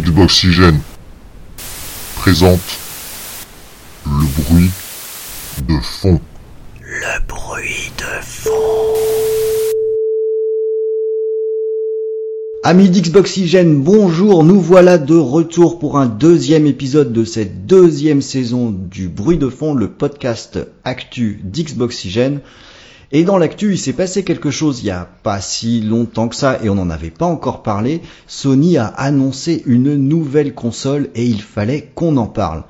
[0.00, 0.80] Xboxygène
[2.16, 2.80] présente
[4.04, 4.70] le bruit
[5.68, 6.20] de fond.
[6.80, 8.50] Le bruit de fond.
[12.64, 18.72] Amis d'Xboxygène, bonjour, nous voilà de retour pour un deuxième épisode de cette deuxième saison
[18.72, 22.40] du bruit de fond, le podcast actu d'Xboxygène.
[23.12, 26.36] Et dans l'actu, il s'est passé quelque chose il y a pas si longtemps que
[26.36, 28.00] ça et on n'en avait pas encore parlé.
[28.26, 32.64] Sony a annoncé une nouvelle console et il fallait qu'on en parle.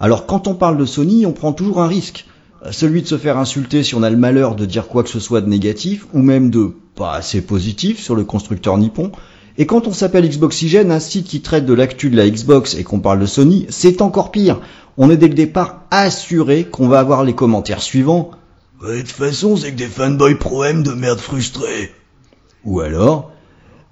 [0.00, 2.26] Alors quand on parle de Sony, on prend toujours un risque.
[2.70, 5.20] Celui de se faire insulter si on a le malheur de dire quoi que ce
[5.20, 9.12] soit de négatif ou même de pas assez positif sur le constructeur nippon.
[9.56, 12.82] Et quand on s'appelle Xboxygène, un site qui traite de l'actu de la Xbox et
[12.82, 14.60] qu'on parle de Sony, c'est encore pire.
[14.96, 18.30] On est dès le départ assuré qu'on va avoir les commentaires suivants.
[18.82, 21.92] De toute façon, c'est que des fanboys pro-M de merde frustrés.
[22.64, 23.32] Ou alors,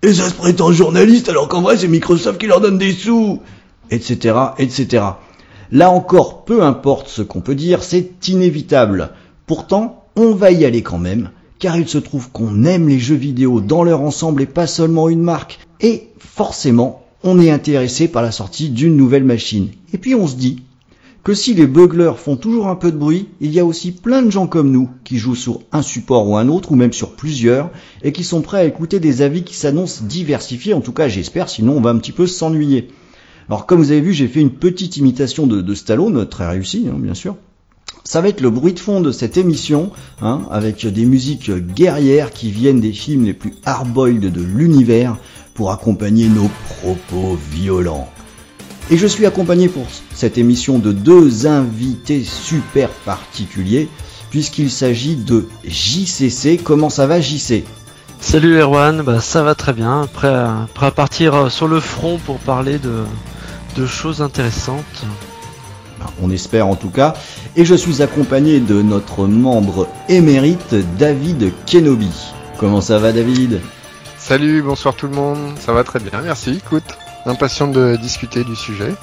[0.02, 3.40] Et ça se prétend journaliste alors qu'en vrai c'est Microsoft qui leur donne des sous.
[3.90, 5.04] etc., etc.
[5.70, 9.10] Là encore, peu importe ce qu'on peut dire, c'est inévitable.
[9.46, 13.14] Pourtant, on va y aller quand même, car il se trouve qu'on aime les jeux
[13.14, 15.60] vidéo dans leur ensemble et pas seulement une marque.
[15.80, 19.68] Et forcément, on est intéressé par la sortie d'une nouvelle machine.
[19.92, 20.62] Et puis on se dit
[21.24, 24.22] que si les buglers font toujours un peu de bruit, il y a aussi plein
[24.22, 27.14] de gens comme nous qui jouent sur un support ou un autre, ou même sur
[27.14, 27.70] plusieurs,
[28.02, 31.48] et qui sont prêts à écouter des avis qui s'annoncent diversifiés, en tout cas j'espère,
[31.48, 32.88] sinon on va un petit peu s'ennuyer.
[33.48, 36.88] Alors comme vous avez vu, j'ai fait une petite imitation de, de Stallone, très réussie
[36.90, 37.36] hein, bien sûr.
[38.04, 42.32] Ça va être le bruit de fond de cette émission, hein, avec des musiques guerrières
[42.32, 45.16] qui viennent des films les plus hard-boiled de l'univers
[45.54, 48.11] pour accompagner nos propos violents.
[48.92, 53.88] Et je suis accompagné pour cette émission de deux invités super particuliers,
[54.28, 56.60] puisqu'il s'agit de JCC.
[56.62, 57.64] Comment ça va JC
[58.20, 61.80] Salut Erwan, bah, ça va très bien, prêt à, prêt à partir euh, sur le
[61.80, 63.04] front pour parler de,
[63.76, 65.06] de choses intéressantes.
[66.20, 67.14] On espère en tout cas.
[67.56, 72.12] Et je suis accompagné de notre membre émérite, David Kenobi.
[72.58, 73.58] Comment ça va David?
[74.18, 76.84] Salut, bonsoir tout le monde, ça va très bien, merci, écoute,
[77.26, 78.94] impatient de discuter du sujet.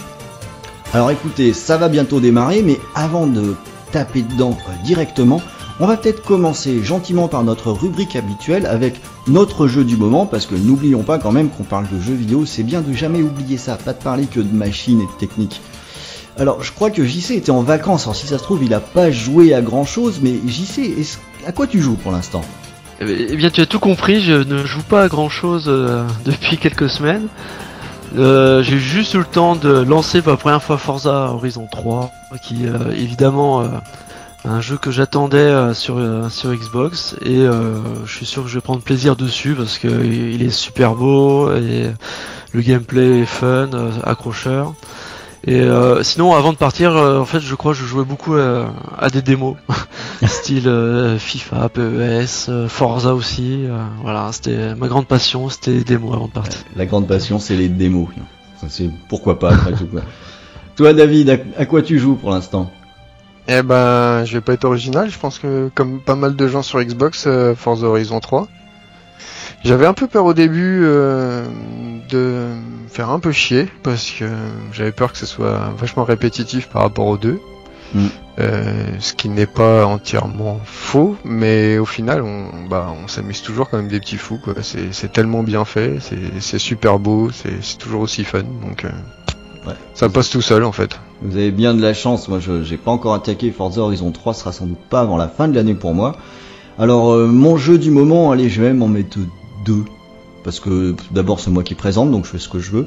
[0.93, 3.55] Alors écoutez, ça va bientôt démarrer, mais avant de
[3.91, 5.41] taper dedans euh, directement,
[5.79, 10.45] on va peut-être commencer gentiment par notre rubrique habituelle avec notre jeu du moment, parce
[10.45, 13.57] que n'oublions pas quand même qu'on parle de jeux vidéo, c'est bien de jamais oublier
[13.57, 15.61] ça, pas de parler que de machines et de techniques.
[16.37, 18.79] Alors je crois que JC était en vacances, alors si ça se trouve il a
[18.79, 20.95] pas joué à grand chose, mais JC,
[21.45, 22.41] à quoi tu joues pour l'instant?
[22.99, 25.65] Eh bien, eh bien, tu as tout compris, je ne joue pas à grand chose
[26.25, 27.27] depuis quelques semaines.
[28.17, 32.11] Euh, J'ai juste eu le temps de lancer pour la première fois Forza Horizon 3,
[32.41, 33.67] qui euh, évidemment euh,
[34.45, 37.45] un jeu que j'attendais euh, sur, euh, sur Xbox et
[38.05, 41.51] je suis sûr que je vais prendre plaisir dessus parce que il est super beau
[41.53, 41.91] et
[42.53, 43.69] le gameplay est fun,
[44.03, 44.73] accrocheur.
[45.47, 48.35] Et euh, sinon, avant de partir, euh, en fait, je crois que je jouais beaucoup
[48.35, 48.65] euh,
[48.97, 49.55] à des démos,
[50.27, 53.65] style euh, FIFA, PES, euh, Forza aussi.
[53.65, 56.59] euh, voilà, c'était ma grande passion, c'était les démos avant de partir.
[56.75, 58.09] La grande passion c'est les démos.
[58.59, 60.01] Ça, C'est pourquoi pas après tout quoi.
[60.75, 62.69] Toi David, à, à quoi tu joues pour l'instant?
[63.47, 66.61] Eh ben, je vais pas être original, je pense que comme pas mal de gens
[66.61, 68.47] sur Xbox, euh, Forza Horizon 3.
[69.63, 71.45] J'avais un peu peur au début euh,
[72.09, 72.45] de
[72.87, 74.25] faire un peu chier, parce que
[74.71, 77.39] j'avais peur que ce soit vachement répétitif par rapport aux deux.
[77.93, 78.05] Mm.
[78.39, 78.63] Euh,
[78.99, 83.77] ce qui n'est pas entièrement faux, mais au final, on, bah, on s'amuse toujours quand
[83.77, 84.39] même des petits fous.
[84.41, 84.53] quoi.
[84.61, 88.85] C'est c'est tellement bien fait, c'est- c'est super beau, c'est c'est toujours aussi fun, donc
[88.85, 88.89] euh,
[89.67, 89.73] Ouais.
[89.93, 90.97] ça passe tout seul en fait.
[91.21, 94.33] Vous avez bien de la chance, moi je j'ai pas encore attaqué Forza Horizon 3,
[94.33, 96.15] ce sera sans doute pas avant la fin de l'année pour moi.
[96.77, 99.17] Alors euh, mon jeu du moment, allez je vais même en mettre
[99.65, 99.85] deux,
[100.43, 102.85] parce que d'abord c'est moi qui présente, donc je fais ce que je veux.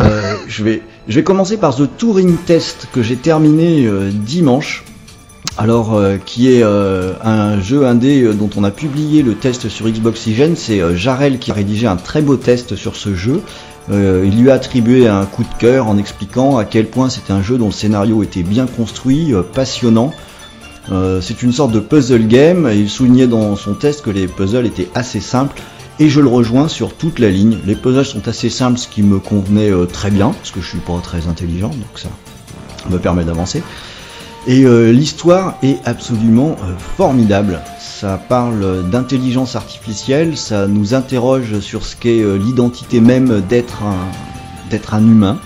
[0.00, 4.84] Euh, je, vais, je vais commencer par The Touring Test que j'ai terminé euh, dimanche.
[5.56, 9.68] Alors, euh, qui est euh, un jeu indé euh, dont on a publié le test
[9.68, 10.56] sur Xboxygène.
[10.56, 13.40] C'est euh, Jarel qui a rédigé un très beau test sur ce jeu.
[13.90, 17.42] Il lui a attribué un coup de cœur en expliquant à quel point c'était un
[17.42, 20.10] jeu dont le scénario était bien construit, passionnant.
[20.92, 24.66] Euh, c'est une sorte de puzzle game il soulignait dans son test que les puzzles
[24.66, 25.62] étaient assez simples
[25.98, 27.58] et je le rejoins sur toute la ligne.
[27.64, 30.68] Les puzzles sont assez simples, ce qui me convenait euh, très bien parce que je
[30.68, 32.08] suis pas très intelligent, donc ça
[32.90, 33.62] me permet d'avancer.
[34.46, 36.56] Et euh, l'histoire est absolument
[36.96, 37.60] formidable.
[37.80, 45.00] Ça parle d'intelligence artificielle, ça nous interroge sur ce qu'est l'identité même d'être un, un
[45.00, 45.38] humain.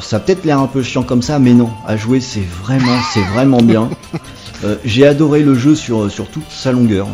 [0.00, 2.98] Ça a peut-être l'air un peu chiant comme ça, mais non, à jouer c'est vraiment,
[3.14, 3.88] c'est vraiment bien.
[4.64, 7.08] Euh, j'ai adoré le jeu sur, toute sa longueur,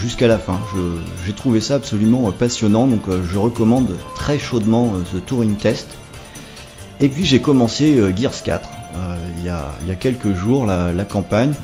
[0.00, 0.58] jusqu'à la fin.
[1.26, 5.88] J'ai trouvé ça absolument euh, passionnant, donc euh, je recommande très chaudement ce Touring Test.
[7.00, 11.54] Et puis j'ai commencé Gears 4 euh, il y, a, quelques jours, la campagne.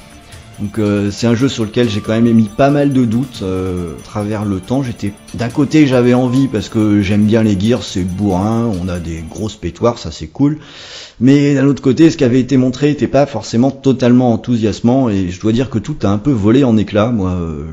[0.58, 3.40] Donc euh, c'est un jeu sur lequel j'ai quand même émis pas mal de doutes
[3.42, 4.82] euh, à travers le temps.
[4.82, 8.98] J'étais d'un côté j'avais envie parce que j'aime bien les Gears, c'est bourrin, on a
[8.98, 10.58] des grosses pétoires, ça c'est cool.
[11.20, 15.28] Mais d'un autre côté, ce qui avait été montré n'était pas forcément totalement enthousiasmant et
[15.28, 17.10] je dois dire que tout a un peu volé en éclats.
[17.10, 17.64] Moi, euh,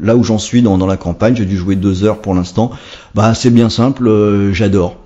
[0.00, 2.70] là où j'en suis dans, dans la campagne, j'ai dû jouer deux heures pour l'instant.
[3.14, 4.99] Bah c'est bien simple, euh, j'adore.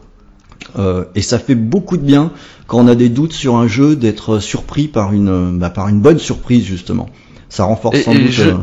[0.78, 2.32] Euh, et ça fait beaucoup de bien
[2.66, 6.00] quand on a des doutes sur un jeu d'être surpris par une, bah, par une
[6.00, 7.08] bonne surprise justement.
[7.48, 8.30] Ça renforce Et- sans et doute.
[8.32, 8.54] je- euh,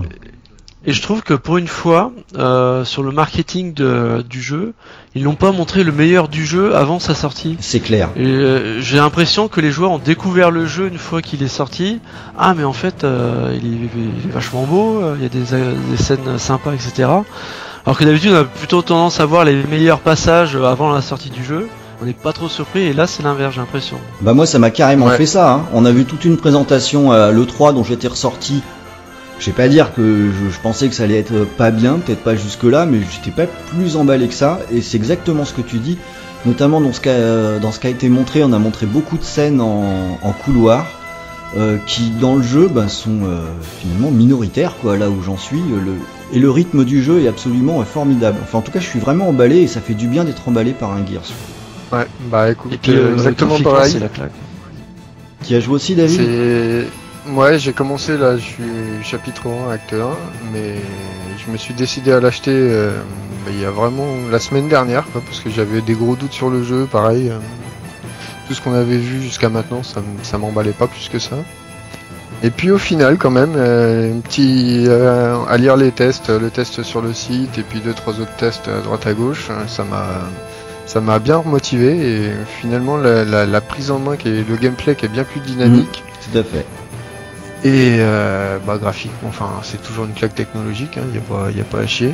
[0.83, 4.73] Et je trouve que pour une fois, euh, sur le marketing de, du jeu,
[5.13, 7.55] ils n'ont pas montré le meilleur du jeu avant sa sortie.
[7.59, 8.09] C'est clair.
[8.17, 11.99] Euh, j'ai l'impression que les joueurs ont découvert le jeu une fois qu'il est sorti.
[12.35, 15.45] Ah mais en fait euh, il, est, il est vachement beau, il y a des,
[15.91, 17.09] des scènes sympas, etc.
[17.85, 21.29] Alors que d'habitude on a plutôt tendance à voir les meilleurs passages avant la sortie
[21.29, 21.67] du jeu.
[22.01, 23.97] On n'est pas trop surpris et là c'est l'inverse j'ai l'impression.
[24.21, 25.17] Bah moi ça m'a carrément Ouais.
[25.17, 25.53] fait ça.
[25.53, 25.65] hein.
[25.73, 28.61] On a vu toute une présentation à l'E3 dont j'étais ressorti.
[29.39, 30.01] Je vais pas dire que
[30.31, 33.31] je, je pensais que ça allait être pas bien, peut-être pas jusque là, mais j'étais
[33.31, 34.59] pas plus emballé que ça.
[34.71, 35.97] Et c'est exactement ce que tu dis,
[36.45, 38.43] notamment dans ce, qu'a, dans ce qui a été montré.
[38.43, 40.85] On a montré beaucoup de scènes en, en couloir
[41.57, 43.39] euh, qui dans le jeu bah, sont euh,
[43.79, 44.95] finalement minoritaires quoi.
[44.97, 45.93] Là où j'en suis, euh, le,
[46.33, 48.37] et le rythme du jeu est absolument euh, formidable.
[48.43, 50.71] Enfin en tout cas je suis vraiment emballé et ça fait du bien d'être emballé
[50.73, 51.23] par un Gears.
[51.91, 53.97] Ouais, bah écoute, Et puis euh, exactement pareil.
[53.99, 54.31] la claque.
[55.43, 56.87] Qui a joué aussi David C'est.
[57.31, 58.63] Ouais, j'ai commencé là, je suis
[59.03, 59.97] chapitre 1, acte 1,
[60.53, 60.75] mais
[61.45, 62.91] je me suis décidé à l'acheter euh,
[63.45, 66.33] bah, il y a vraiment la semaine dernière, quoi, parce que j'avais des gros doutes
[66.33, 67.29] sur le jeu, pareil.
[67.29, 67.37] euh,
[68.47, 71.35] tout ce qu'on avait vu jusqu'à maintenant, ça, ça m'emballait pas plus que ça.
[72.43, 74.87] Et puis au final, quand même, euh, un petit
[75.47, 78.67] à lire les tests, le test sur le site et puis deux trois autres tests
[78.67, 80.05] à droite à gauche, hein, ça m'a
[80.85, 84.55] ça m'a bien motivé et finalement la, la- la prise en main qui est le
[84.57, 86.03] gameplay qui est bien plus dynamique.
[86.31, 86.65] Tout à fait.
[87.63, 91.79] et euh, bah graphiquement enfin c'est toujours une claque technologique il n'y a a pas
[91.79, 92.13] à chier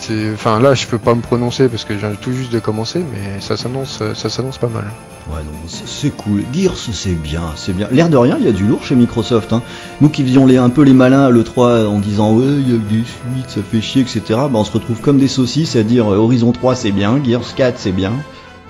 [0.00, 3.04] c'est enfin là je peux pas me prononcer parce que j'ai tout juste de commencer
[3.12, 4.84] mais ça s'annonce ça s'annonce pas mal
[5.28, 6.42] Ouais, non, c'est- cool.
[6.52, 7.86] Gears, c'est bien, c'est bien.
[7.92, 9.52] L'air de rien, il y a du lourd chez Microsoft.
[9.52, 9.62] Hein.
[10.00, 12.74] Nous qui faisions les, un peu les malins à l'E3 en disant ouais, il y
[12.74, 14.22] a que des suites, ça fait chier, etc.
[14.28, 17.54] Bah, on se retrouve comme des saucisses à dire euh, Horizon 3 c'est bien, Gears
[17.54, 18.12] 4 c'est bien.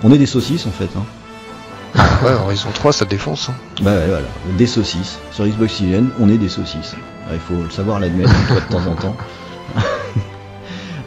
[0.03, 0.89] On est des saucisses en fait.
[0.97, 1.03] Hein.
[2.25, 3.53] ouais Horizon 3 ça défonce hein.
[3.81, 4.25] Bah ouais, voilà,
[4.57, 5.17] des saucisses.
[5.31, 6.95] Sur Xbox One, on est des saucisses.
[7.33, 9.15] Il faut le savoir l'admettre de temps en temps.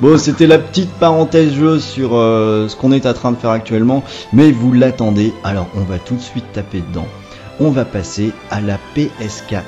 [0.00, 3.50] Bon, c'était la petite parenthèse jeu sur euh, ce qu'on est en train de faire
[3.50, 4.02] actuellement,
[4.32, 7.06] mais vous l'attendez, alors on va tout de suite taper dedans.
[7.60, 9.62] On va passer à la PS4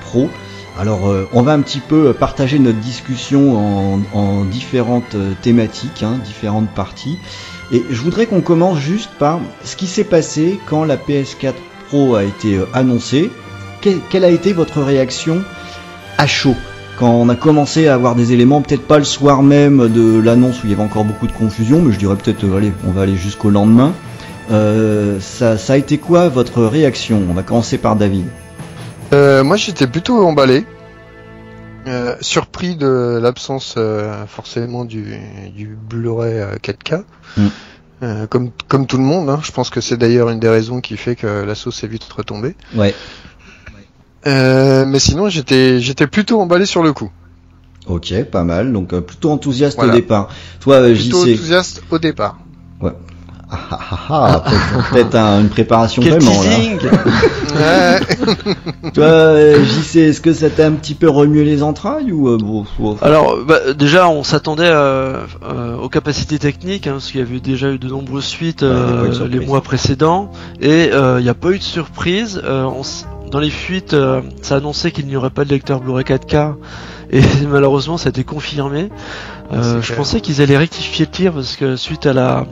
[0.00, 0.30] Pro.
[0.78, 3.56] Alors, euh, on va un petit peu partager notre discussion
[3.94, 7.18] en, en différentes euh, thématiques, hein, différentes parties.
[7.72, 11.54] Et je voudrais qu'on commence juste par ce qui s'est passé quand la PS4
[11.88, 13.30] Pro a été euh, annoncée.
[13.82, 15.42] Que- quelle a été votre réaction
[16.18, 16.54] à chaud?
[16.98, 20.62] Quand on a commencé à avoir des éléments, peut-être pas le soir même de l'annonce
[20.62, 22.90] où il y avait encore beaucoup de confusion, mais je dirais peut-être, euh, allez, on
[22.90, 23.92] va aller jusqu'au lendemain.
[24.50, 27.22] Euh, ça, ça a été quoi votre réaction?
[27.28, 28.26] On va commencer par David.
[29.12, 30.64] Euh, moi j'étais plutôt emballé
[31.86, 35.16] euh, surpris de l'absence euh, forcément du,
[35.54, 37.02] du Blu-ray euh, 4K
[37.36, 38.26] Mm.
[38.28, 39.40] Comme, comme tout le monde hein.
[39.42, 42.04] je pense que c'est d'ailleurs une des raisons qui fait que la sauce est vite
[42.12, 42.94] retombée Ouais.
[44.26, 47.10] Euh, mais sinon, j'étais j'étais plutôt emballé sur le coup.
[47.86, 48.72] Ok, pas mal.
[48.72, 49.92] Donc euh, plutôt enthousiaste Voilà.
[49.92, 50.28] au départ.
[50.60, 51.34] Toi, euh, Plutôt JC.
[51.34, 52.38] enthousiaste au départ.
[53.48, 56.48] Ah, ah, ah, ah, peut-être- peut-être un- une préparation Quel vraiment là.
[56.56, 56.78] teasing
[57.54, 58.90] Ouais.
[58.92, 62.64] Toi, JC, est-ce que ça t'a un petit peu remué les entrailles ou euh, bon,
[62.80, 67.22] bon, Alors bah, déjà on s'attendait euh, euh, aux capacités techniques hein, parce qu'il y
[67.22, 71.28] avait déjà eu de nombreuses suites Ouais, euh, les mois précédents et euh, il n'y
[71.30, 72.42] a pas eu de surprise.
[72.44, 72.82] Euh, on
[73.30, 76.54] dans les fuites, euh, ça annonçait qu'il n'y aurait pas de lecteur Blu-ray 4K
[77.10, 78.90] et malheureusement ça a été confirmé.
[79.52, 79.98] Euh, C'est je clair.
[79.98, 82.46] pensais qu'ils allaient rectifier le tir parce que suite à la,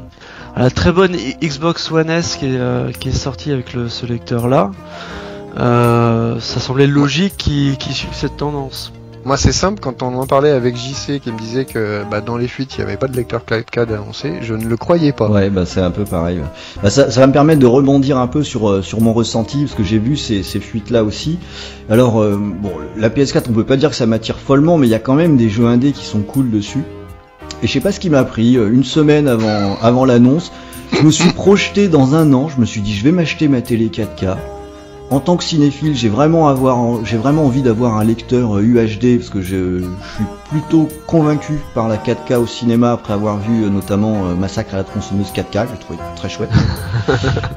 [0.55, 3.89] à la très bonne Xbox One S qui est, euh, qui est sortie avec le,
[3.89, 4.71] ce lecteur là,
[5.57, 8.93] ça semblait logique qu'ils suivent cette tendance.
[9.25, 9.81] Moi, c'est simple.
[9.81, 12.81] Quand on en parlait avec JC, qui me disait que bah, dans les fuites, il
[12.81, 15.29] n'y avait pas de lecteur 4K d'annoncé, je ne le croyais pas.
[15.31, 16.41] Ouais, bah c'est un peu pareil.
[16.83, 19.75] Bah, ça, va me permettre de rebondir un peu sur euh, sur mon ressenti parce
[19.75, 21.39] que j'ai vu ces, ces fuites là aussi.
[21.89, 24.91] Alors euh, bon, la PS4, on peut pas dire que ça m'attire follement, mais il
[24.91, 26.83] y a quand même des jeux indés qui sont cool dessus.
[27.63, 28.59] Et je sais pas ce qui m'a pris.
[28.59, 30.53] euh, Une semaine avant avant l'annonce,
[30.93, 32.49] je me suis projeté dans un an.
[32.49, 34.37] Je me suis dit, je vais m'acheter ma télé 4K.
[35.15, 39.31] En tant que cinéphile, j'ai vraiment avoir, j'ai vraiment envie d'avoir un lecteur UHD parce
[39.31, 43.69] que je, je suis plutôt convaincu par la 4K au cinéma après avoir vu euh,
[43.69, 46.51] notamment euh, Massacre à la tronçonneuse 4K, j'ai trouvé très chouette.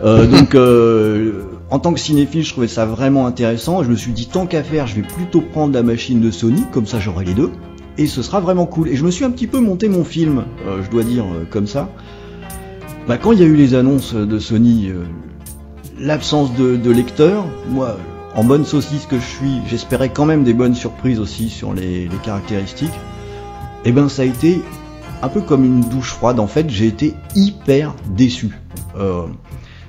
[0.03, 3.83] Euh, donc, euh, en tant que cinéphile, je trouvais ça vraiment intéressant.
[3.83, 6.63] Je me suis dit tant qu'à faire, je vais plutôt prendre la machine de Sony,
[6.71, 7.51] comme ça j'aurai les deux,
[7.97, 8.89] et ce sera vraiment cool.
[8.89, 11.67] Et je me suis un petit peu monté mon film, euh, je dois dire comme
[11.67, 11.89] ça.
[13.07, 14.91] Bah, quand il y a eu les annonces de Sony,
[15.99, 17.97] l'absence de, de lecteur, moi,
[18.35, 22.03] en bonne saucisse que je suis, j'espérais quand même des bonnes surprises aussi sur les,
[22.05, 22.93] les caractéristiques.
[23.85, 24.61] Et ben ça a été
[25.21, 26.39] un peu comme une douche froide.
[26.39, 28.49] En fait, j'ai été hyper déçu.
[28.99, 29.23] Euh,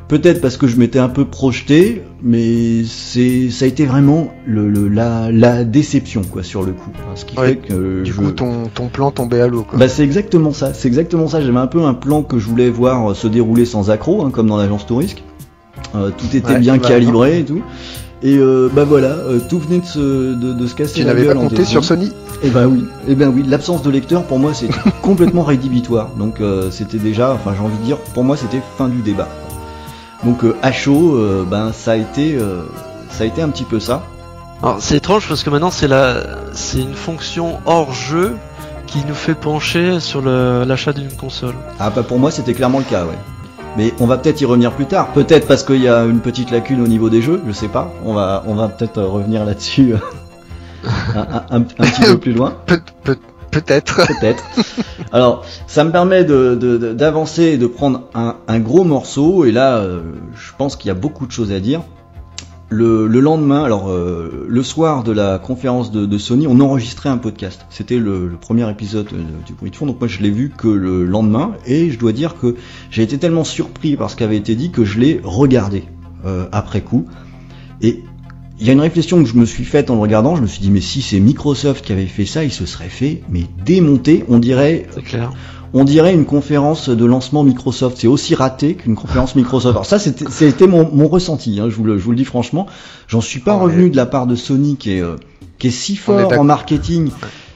[0.07, 4.71] Peut-être parce que je m'étais un peu projeté, mais c'est ça a été vraiment le,
[4.71, 6.89] le- la, la déception quoi sur le coup.
[7.15, 9.87] Ce qui Ouais, fait que Du je- coup, ton, ton plan tombait à l'eau, bah
[9.87, 11.43] c'est exactement ça, c'est exactement ça.
[11.43, 14.47] J'avais un peu un plan que je voulais voir se dérouler sans accroc, hein, comme
[14.47, 15.19] dans l'agence touriste.
[15.95, 17.63] Euh, tout était Ouais, bien bah, calibré et tout.
[18.23, 19.99] Et euh, bah voilà, euh, tout venait de se,
[20.35, 21.85] de, de se casser tu la n'avais pas en compté sur.
[21.85, 22.13] Sony?
[22.43, 26.11] Et ben oui, et ben oui, l'absence de lecteur pour moi c'était complètement rédhibitoire.
[26.19, 29.29] Donc euh, c'était déjà, enfin j'ai envie de dire, pour moi c'était fin du débat.
[30.25, 32.63] Donc euh, à chaud, euh, ben ça a été, euh,
[33.09, 34.03] ça a été un petit peu ça.
[34.63, 36.17] Alors c'est étrange parce que maintenant c'est la,
[36.53, 38.35] c'est une fonction hors jeu
[38.89, 41.55] qui nous fait pencher sur le- l'achat d'une console.
[41.79, 43.19] Ah bah pour moi c'était clairement le cas, ouais.
[43.79, 45.13] Mais on va peut-être y revenir plus tard.
[45.13, 47.91] Peut-être parce qu'il y a une petite lacune au niveau des jeux, je sais pas.
[48.05, 49.99] On va, on va peut-être revenir là-dessus euh,
[51.15, 52.55] un, un- un- un petit peu plus loin.
[52.67, 53.17] Peut- peut-
[53.51, 54.07] Peut-être.
[54.07, 54.45] Peut-être.
[55.11, 59.47] Alors, ça me permet de- de- de- d'avancer et de prendre un, un gros morceau.
[59.47, 60.03] Et là, euh,
[60.35, 61.81] je pense qu'il y a beaucoup de choses à dire.
[62.71, 67.09] Le, le lendemain, alors euh, le soir de la conférence de, de Sony, on enregistrait
[67.09, 67.65] un podcast.
[67.71, 69.87] C'était le, le premier épisode euh, du bruit de fond.
[69.87, 72.57] Donc moi, je l'ai vu que le lendemain, et je dois dire que
[72.91, 75.85] j'ai été tellement surpris par ce qui avait été dit que je l'ai regardé
[76.27, 77.07] euh, après coup.
[77.81, 78.03] Et
[78.61, 80.37] il y a une réflexion que je me suis faite en le regardant.
[80.37, 82.91] Je me suis dit, mais si c'est Microsoft qui avait fait ça, il se serait
[82.91, 84.25] fait mais démonter.
[84.29, 85.33] On dirait C'est clair.
[85.75, 87.99] On dirait une conférence de lancement Microsoft.
[88.01, 89.75] C'est aussi raté qu'une conférence Microsoft.
[89.77, 91.61] Alors ça, c'était mon, mon ressenti.
[91.61, 92.67] Hein, je, vous le, je vous le dis franchement.
[93.07, 95.17] J'en suis pas On revenu est- de la part de Sony qui est, euh,
[95.59, 97.11] qui est si est fort en marketing,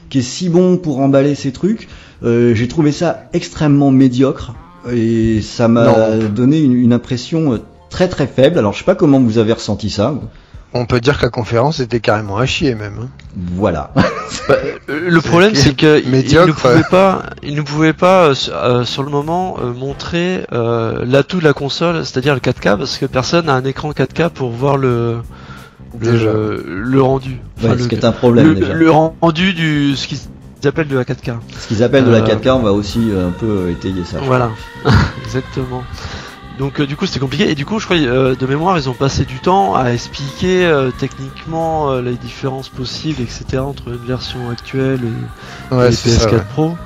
[0.09, 1.87] qui est si bon pour emballer ses trucs.
[2.23, 4.53] Euh, J'ai trouvé ça extrêmement médiocre
[4.91, 7.57] et ça m'a donné une, une impression euh,
[7.89, 8.57] très très faible.
[8.59, 10.13] Alors je sais pas comment vous avez ressenti ça.
[10.75, 12.95] On peut dire que la conférence était carrément à chier, même.
[13.03, 13.07] hein.
[13.55, 13.91] Voilà.
[14.49, 14.55] Bah,
[14.89, 16.55] euh, le problème c'est que il- il ne médiocre.
[16.55, 21.43] pouvait pas, il ne pouvait pas euh, sur- le moment euh, montrer euh, l'atout de
[21.43, 25.19] la console, c'est-à-dire le 4K, parce que personne n'a un écran 4K pour voir le
[25.93, 26.25] Déjà.
[26.33, 27.39] le, le rendu.
[27.61, 28.73] Ouais, Enfin, ce le, qui est un problème le, déjà.
[28.73, 30.19] le rendu du ce qu'ils
[30.65, 31.35] appellent de la 4K.
[31.59, 34.17] Ce qu'ils appellent de la Euh, 4K, on va aussi un peu étayer ça.
[34.23, 34.49] Voilà,
[35.25, 35.83] exactement.
[36.59, 38.87] Donc euh, du coup c'était compliqué et du coup je crois euh, de mémoire ils
[38.87, 44.05] ont passé du temps à expliquer euh, techniquement euh, les différences possibles etc entre une
[44.05, 44.99] version actuelle
[45.71, 46.31] et, Ouais, et c'est PS4 ça.
[46.31, 46.41] ouais.
[46.53, 46.77] Pro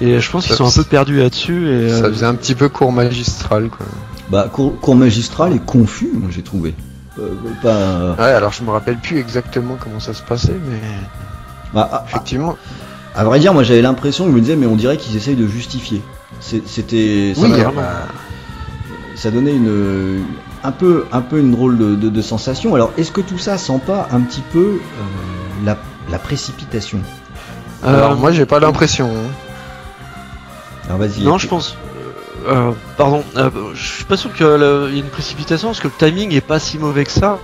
[0.00, 2.54] et je pense qu'ils Ça- sont un peu perdus là-dessus et Ça faisait un petit
[2.54, 3.86] peu cours magistral, quoi.
[4.30, 6.74] Bah, cours, cours magistral et confus, moi j'ai trouvé.
[7.18, 7.28] Euh,
[7.62, 10.80] pas, Ouais, alors je me rappelle plus exactement comment ça se passait, mais
[11.74, 12.56] bah, à, effectivement.
[13.14, 15.46] à vrai dire, moi j'avais l'impression, je me disais, mais on dirait qu'ils essayent de
[15.46, 16.00] justifier.
[16.40, 18.06] C'était, Oui, bah,
[19.14, 20.24] ça donnait une,
[20.62, 22.74] un peu, un peu une drôle de, de, de sensation.
[22.74, 24.78] Alors, est-ce que tout ça sent pas un petit peu euh,
[25.64, 25.76] la,
[26.10, 27.00] la précipitation?
[27.82, 29.06] Alors euh, moi j'ai pas l'impression.
[29.06, 29.30] hein.
[30.86, 31.22] Alors vas-y.
[31.22, 31.76] non je pense
[32.46, 35.94] euh, pardon euh, je suis pas sûr qu'il y ait une précipitation parce que le
[35.98, 37.38] timing est pas si mauvais que ça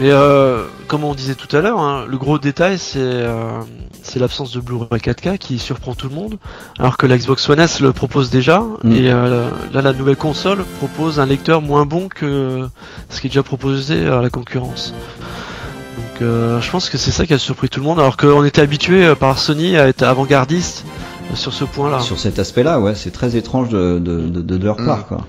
[0.00, 3.60] mais euh, comme on disait tout à l'heure hein, le gros détail c'est euh,
[4.02, 6.38] c'est l'absence de Blu-ray 4K qui surprend tout le monde
[6.78, 8.92] alors que la Xbox One S le propose déjà Mm.
[8.92, 12.68] et euh, là la nouvelle console propose un lecteur moins bon que
[13.10, 14.94] ce qui est déjà proposé à la concurrence
[15.96, 18.44] donc euh, je pense que c'est ça qui a surpris tout le monde alors qu'on
[18.44, 20.84] était habitué euh, par Sony à être avant-gardiste
[21.32, 24.40] euh, sur ce point là Sur cet aspect-là, ouais, c'est très étrange de, de, de,
[24.40, 24.86] de leur Mm.
[24.86, 25.26] part, quoi.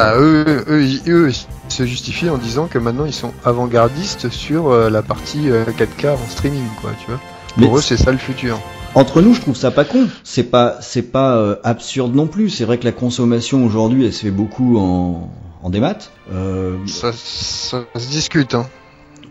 [0.00, 4.30] Bah eux, eux, ils- eux, ils se justifient en disant que maintenant ils sont avant-gardistes
[4.30, 7.20] sur euh, la partie euh, 4K en streaming, quoi, tu vois.
[7.58, 8.58] Mais Pour eux, c'est ça le futur.
[8.94, 10.06] Entre nous, je trouve ça pas con.
[10.24, 12.48] C'est pas, c'est pas euh, absurde non plus.
[12.48, 15.30] C'est vrai que la consommation aujourd'hui, elle se fait beaucoup en,
[15.62, 15.98] en démat.
[16.32, 18.66] Euh, Ça, ça se discute, hein.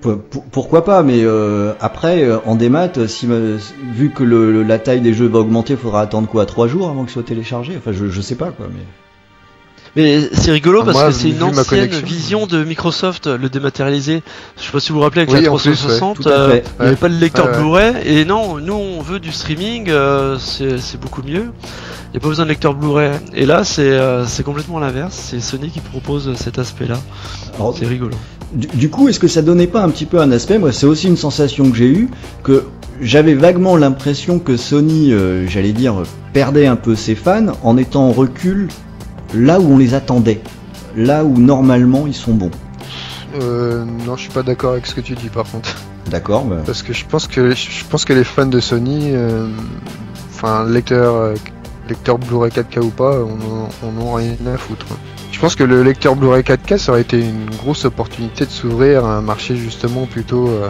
[0.02, 3.28] pour- pour- pourquoi pas Mais euh, après, euh, en démat, euh, si,
[3.96, 6.88] vu que le, la taille des jeux va augmenter, il faudra attendre quoi Trois jours
[6.90, 8.68] avant qu'ils soient téléchargés Enfin, je, je sais pas quoi.
[8.70, 8.84] Mais
[9.96, 14.22] Mais c'est rigolo Ah, parce moi, que c'est une ancienne vision de Microsoft, le dématérialisé.
[14.58, 16.30] Je sais pas si vous vous rappelez avec Oui, la en plus, ouais, 360, tout
[16.30, 17.58] à euh, il n'y avait pas de lecteur Ouais, ouais.
[17.58, 17.94] Blu-ray.
[18.06, 21.52] Et non, nous on veut du streaming, euh, c'est beaucoup mieux.
[22.12, 23.12] Il n'y a pas besoin de lecteur Blu-ray.
[23.34, 25.16] Et là, c'est euh, complètement l'inverse.
[25.30, 27.00] C'est Sony qui propose cet aspect-là.
[27.56, 28.12] Alors, C'est rigolo.
[28.54, 30.58] Du, du coup, est-ce que ça donnait pas un petit peu un aspect?
[30.58, 32.10] Moi, c'est aussi une sensation que j'ai eue
[32.44, 32.66] que
[33.02, 35.96] j'avais vaguement l'impression que Sony, euh, j'allais dire,
[36.34, 38.68] perdait un peu ses fans en étant en recul
[39.34, 40.42] là où on les attendait,
[40.96, 42.52] là où normalement ils sont bons.
[43.36, 45.76] Euh, non, je suis pas d'accord avec ce que tu dis par contre.
[46.10, 49.48] D'accord bah, Parce que je pense que je pense que les fans de Sony, euh,
[50.30, 51.36] enfin lecteur euh,
[51.88, 54.88] lecteur Blu-ray 4K ou pas, on on a rien à foutre.
[55.32, 59.06] Je pense que le lecteur Blu-ray 4K ça aurait été une grosse opportunité de s'ouvrir
[59.06, 60.70] à un marché justement plutôt euh,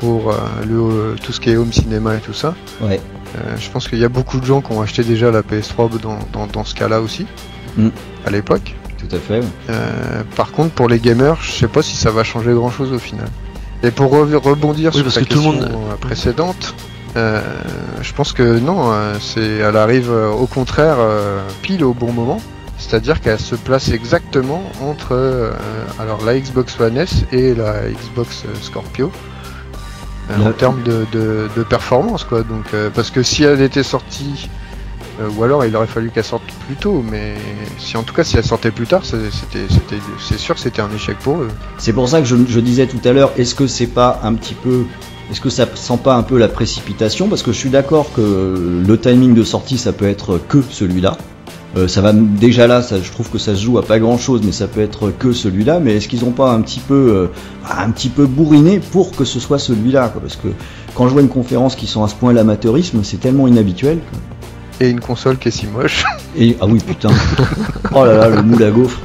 [0.00, 0.34] pour
[0.68, 2.54] le tout ce qui est home cinéma et tout ça.
[2.80, 3.00] Ouais.
[3.36, 5.98] Euh, je pense qu'il y a beaucoup de gens qui ont acheté déjà la PS3
[6.00, 7.26] dans, dans, dans ce cas-là aussi,
[7.76, 7.88] Mm.
[8.26, 8.74] à l'époque.
[8.98, 9.40] Tout à fait.
[9.70, 12.98] Euh, par contre, pour les gamers, je sais pas si ça va changer grand-chose au
[12.98, 13.28] final.
[13.84, 16.74] Et pour re- rebondir Oui, sur ta que tout le question monde- euh, précédente,
[17.16, 17.40] euh,
[18.02, 20.96] je pense que non, c'est, elle arrive au contraire
[21.62, 22.40] pile au bon moment.
[22.78, 25.52] C'est-à-dire qu'elle se place exactement entre
[26.00, 29.10] alors la Xbox One S et la Xbox Scorpio
[30.30, 32.42] euh, en termes de, de, performance quoi.
[32.42, 34.48] Donc euh, parce que si elle était sortie
[35.20, 37.34] euh, ou alors il aurait fallu qu'elle sorte plus tôt, mais
[37.78, 39.66] si en tout cas si elle sortait plus tard, c'était
[40.20, 41.48] c'est sûr que c'était un échec pour eux.
[41.78, 44.34] C'est pour ça que je, je disais tout à l'heure, est-ce que c'est pas un
[44.34, 44.84] petit peu,
[45.30, 47.28] est-ce que ça sent pas un peu la précipitation?
[47.28, 51.16] Parce que je suis d'accord que le timing de sortie, ça peut être que celui-là.
[51.78, 54.18] Euh, ça va déjà là, ça, je trouve que ça se joue à pas grand
[54.18, 55.78] chose, mais ça peut être que celui-là.
[55.78, 57.26] Mais est-ce qu'ils ont pas un petit peu, euh,
[57.70, 60.48] un petit peu bourriné pour que ce soit celui-là Parce que
[60.94, 64.00] quand je vois une conférence qui sont à ce point l'amateurisme, c'est tellement inhabituel.
[64.80, 66.04] Et une console qui est si moche.
[66.36, 67.10] Et ah oui putain,
[67.94, 69.00] oh là là, le moule à gaufre.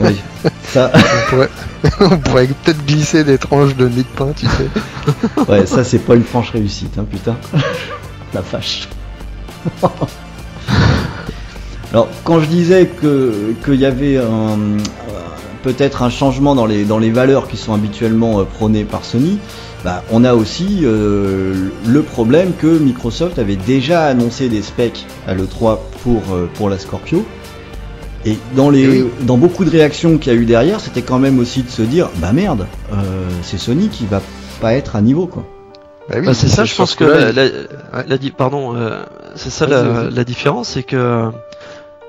[0.00, 0.16] Oui,
[0.62, 0.92] ça.
[2.00, 5.48] on pourrait, peut-être glisser des tranches de nid de pain, tu sais.
[5.48, 7.36] Ouais, ça c'est pas une franche réussite, hein, putain.
[8.34, 8.88] La vache.
[11.96, 14.58] Alors, quand je disais que qu'il y avait un, euh,
[15.62, 19.38] peut-être un changement dans les dans les valeurs qui sont habituellement euh, prônées par Sony,
[19.82, 21.54] bah, on a aussi euh,
[21.86, 26.76] le problème que Microsoft avait déjà annoncé des specs à l'E3 pour euh, pour la
[26.78, 27.24] Scorpio.
[28.26, 29.08] Et dans les Oui.
[29.22, 31.80] dans beaucoup de réactions qu'il y a eu derrière, c'était quand même aussi de se
[31.80, 32.96] dire bah merde, euh,
[33.42, 34.20] c'est Sony qui va
[34.60, 35.46] pas être à niveau quoi.
[36.10, 37.48] Bah oui, Bah, c'est ça, je pense que la, la-
[38.06, 39.02] la pardon, euh,
[39.34, 41.30] c'est ça la différence, c'est que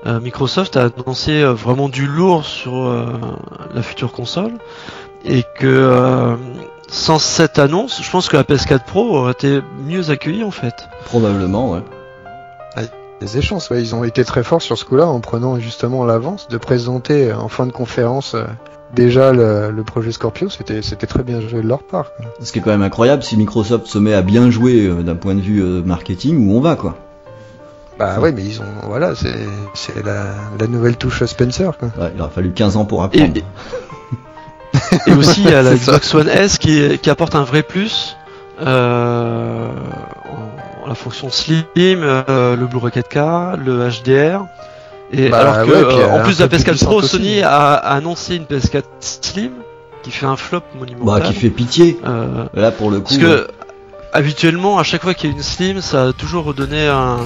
[0.06, 3.06] euh, Microsoft a annoncé euh, vraiment du lourd sur euh,
[3.74, 4.52] la future console
[5.24, 6.36] et que euh,
[6.88, 10.88] sans cette annonce, je pense que la PS4 Pro aurait été mieux accueillie en fait.
[11.04, 11.80] Probablement, ouais.
[13.20, 16.46] Des échanges, ouais, ils ont été très forts sur ce coup-là en prenant justement l'avance
[16.46, 18.44] de présenter en fin de conférence euh,
[18.94, 20.48] déjà le, le projet Scorpio.
[20.50, 22.12] C'était c'était très bien joué de leur part.
[22.14, 22.26] quoi.
[22.40, 25.16] Ce qui est quand même incroyable si Microsoft se met à bien jouer euh, d'un
[25.16, 26.96] point de vue euh, marketing, où on va quoi.
[27.98, 29.34] Bah ouais, mais ils ont voilà, c'est
[29.74, 30.26] c'est la,
[30.60, 31.72] la nouvelle touche Spencer.
[31.78, 31.88] Quoi.
[31.98, 33.36] Ouais, il aura fallu 15 ans pour apprendre.
[33.36, 33.44] et-
[35.10, 35.74] et aussi il y a la.
[35.74, 38.16] Xbox One S qui, qui apporte un vrai plus.
[38.60, 39.68] Euh,
[40.86, 44.44] la fonction Slim, euh, le Blu-ray 4K, le HDR.
[45.12, 47.02] Et Bah alors que, ouais, euh, en plus de la peu plus PS4 Pro.
[47.02, 49.52] Sony a, a annoncé une PS4 Slim
[50.02, 51.22] qui fait un flop Bah, monumental.
[51.24, 51.98] qui fait pitié.
[52.06, 53.04] Euh, Là, pour le coup.
[53.04, 53.48] parce que
[54.12, 57.18] habituellement, à chaque fois qu'il y a une Slim, ça a toujours redonné un,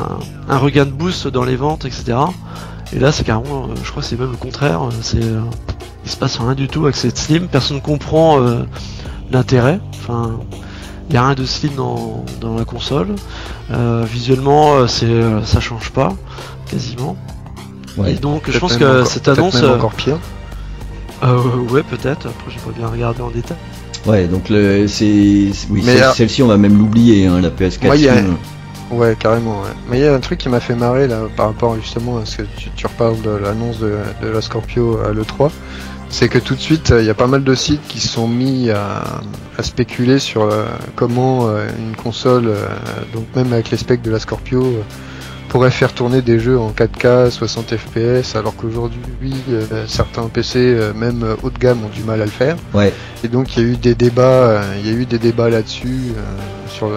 [0.48, 2.14] un regain de boost dans les ventes, etc.
[2.94, 4.82] Et là, c'est carrément, euh, je crois que c'est même le contraire.
[4.84, 5.40] euh, C'est, euh,
[6.04, 7.48] il se passe rien du tout avec cette Slim.
[7.48, 8.64] Personne ne comprend euh,
[9.30, 9.80] l'intérêt.
[10.00, 10.32] Enfin,
[11.08, 13.14] il y a rien de Slim dans, dans la console.
[13.70, 16.12] Euh, visuellement, c'est, ça change pas
[16.70, 17.16] quasiment.
[17.96, 18.12] Ouais.
[18.12, 20.18] Et donc, je pense que encore- cette annonce, encore pire.
[21.22, 21.38] euh,
[21.70, 22.26] ouais, peut-être.
[22.26, 23.56] Après, j'ai pas bien regardé en détail.
[24.06, 25.04] Ouais, donc le, c'est,
[25.70, 25.84] oui,
[26.14, 27.86] celle-ci, on va même l'oublier, hein, la PS4.
[27.86, 28.22] Moi, il y a-.
[28.90, 29.62] Ouais, carrément.
[29.62, 29.68] Ouais.
[29.88, 32.26] Mais il y a un truc qui m'a fait marrer là par rapport justement à
[32.26, 35.50] ce que tu, tu reparles de l'annonce de, de la Scorpio à l'E3.
[36.10, 38.08] C'est que tout de suite, euh, il y a pas mal de sites qui se
[38.08, 39.02] sont mis à,
[39.56, 42.66] à spéculer sur euh, comment euh, une console, euh,
[43.14, 44.62] donc même avec les specs de la Scorpio,
[45.52, 50.94] pourrait faire tourner des jeux en 4K, 60 FPS, alors qu'aujourd'hui, euh, certains PC, euh,
[50.94, 52.56] même euh, haut de gamme, ont du mal à le faire.
[52.72, 52.90] Ouais.
[53.22, 56.12] Et donc il y a eu des débats, il y a eu des débats là-dessus
[56.68, 56.96] sur, le-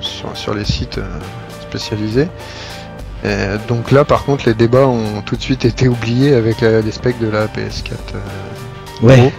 [0.00, 0.98] sur sur les sites
[1.60, 2.28] spécialisés.
[3.68, 6.90] Donc là, par contre, les débats ont tout de suite été oubliés avec la- les
[6.92, 8.14] specs de la PS4.
[8.14, 9.32] euh, Ouais.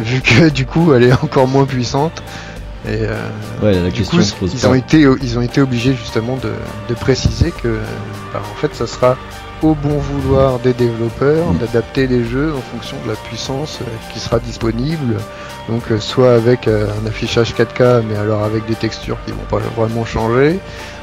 [0.00, 2.22] vu que du coup, elle est encore moins puissante.
[2.88, 3.16] Et euh,
[3.62, 4.68] Ouais, la du question coup, se pose ils pas.
[4.68, 6.52] ont été ils ont été obligés justement de,
[6.88, 7.78] de préciser que
[8.32, 9.16] bah, en fait, ça sera
[9.62, 11.58] au bon vouloir des développeurs Mm.
[11.58, 15.16] d'adapter les jeux en fonction de la puissance euh, qui sera disponible.
[15.68, 19.58] Donc euh, soit avec un affichage 4K mais alors avec des textures qui vont pas
[19.76, 20.60] vraiment changer,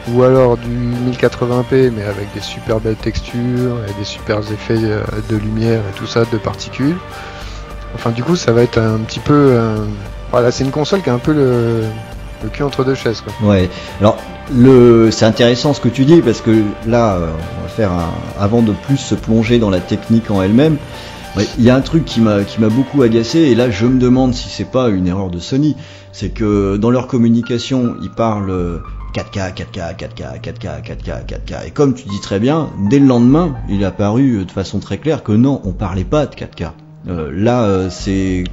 [0.10, 5.36] ou alors du 1080p mais avec des super belles textures et des super effets de
[5.36, 6.96] lumière et tout ça, de particules.
[7.96, 9.58] Enfin, du coup, ça va être un petit peu.
[10.34, 11.84] Voilà, c'est une console qui a un peu le,
[12.52, 13.32] cul entre deux chaises, quoi.
[13.48, 13.70] Ouais.
[14.02, 14.18] Alors
[14.54, 17.92] le, c'est intéressant ce que tu dis parce que là, euh, on va faire
[18.40, 20.78] avant de plus se plonger dans la technique en elle-même.
[21.58, 24.50] Il y a un truc qui m'a beaucoup agacé et là je me demande si
[24.50, 25.76] c'est pas une erreur de Sony,
[26.12, 28.80] c'est que dans leur communication ils parlent euh,
[29.16, 33.56] 4K, 4K, 4K, 4K, 4K, 4K et comme tu dis très bien, dès le lendemain
[33.68, 36.72] il est apparu euh, de façon très claire que non, on parlait pas de 4K.
[37.08, 38.44] Euh, là c'est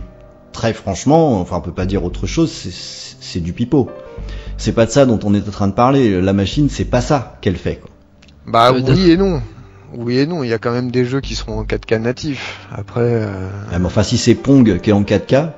[0.52, 3.88] très franchement, enfin on peut pas dire autre chose, c'est- du pipeau.
[4.56, 6.20] C'est pas de ça dont on est en train de parler.
[6.20, 7.76] La machine, c'est pas ça qu'elle fait.
[7.76, 7.90] Quoi.
[8.46, 9.40] Bah Euh, oui et non.
[9.94, 12.58] Oui et non, il y a quand même des jeux qui seront en 4K natif.
[12.72, 15.52] Après, euh, Ah, mais enfin, si c'est Pong qui est en 4K,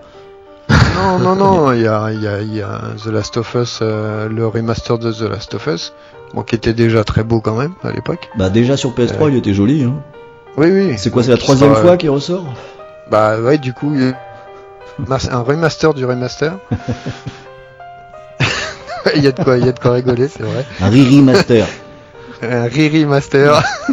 [0.96, 3.54] non, non, non, il y a, il y, a, il y a The Last of
[3.54, 5.92] Us, euh, le remaster de The Last of Us,
[6.34, 8.28] bon, qui était déjà très beau quand même à l'époque.
[8.36, 9.82] bah déjà sur PS3, il était joli.
[9.84, 9.94] Hein.
[10.56, 10.94] Oui, oui.
[10.98, 12.44] C'est quoi, c'est la troisième sera, fois qu'il ressort?
[13.10, 14.14] Bah ouais, du coup, il
[15.30, 16.52] un remaster du remaster.
[19.16, 20.64] Il y a de quoi, il y a de quoi rigoler, c'est vrai.
[20.80, 21.66] Un Riri Master.
[22.42, 23.60] Un Riri Master.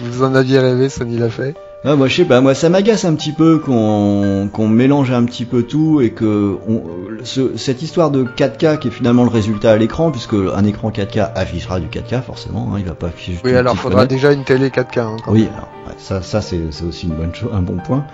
[0.00, 1.54] Vous en aviez rêvé, Sony l'a fait.
[1.84, 5.24] Ah, moi, je sais pas, moi, ça m'agace un petit peu qu'on qu'on mélange un
[5.24, 6.82] petit peu tout et que on,
[7.24, 10.90] ce- cette histoire de 4K qui est finalement le résultat à l'écran, puisque un écran
[10.90, 14.14] 4K affichera du 4K forcément, hein, il va pas afficher Oui, alors faudra fenêtre.
[14.14, 15.00] déjà une télé 4K.
[15.00, 15.52] Hein, quand Oui, même.
[15.54, 18.04] alors, ouais, ça, ça c'est aussi une bonne chose, un bon point.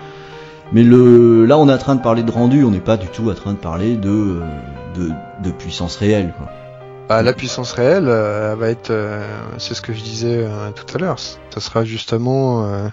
[0.73, 3.07] Mais le, là, on est en train de parler de rendu, on n'est pas du
[3.07, 4.41] tout en train de parler de,
[4.95, 5.11] de,
[5.43, 6.33] de puissance réelle.
[6.37, 6.49] Quoi.
[7.07, 9.23] Bah, la puissance réelle, euh, elle va être, euh,
[9.57, 11.19] c'est ce que je disais euh, tout à l'heure.
[11.19, 12.89] Ça sera justement, euh,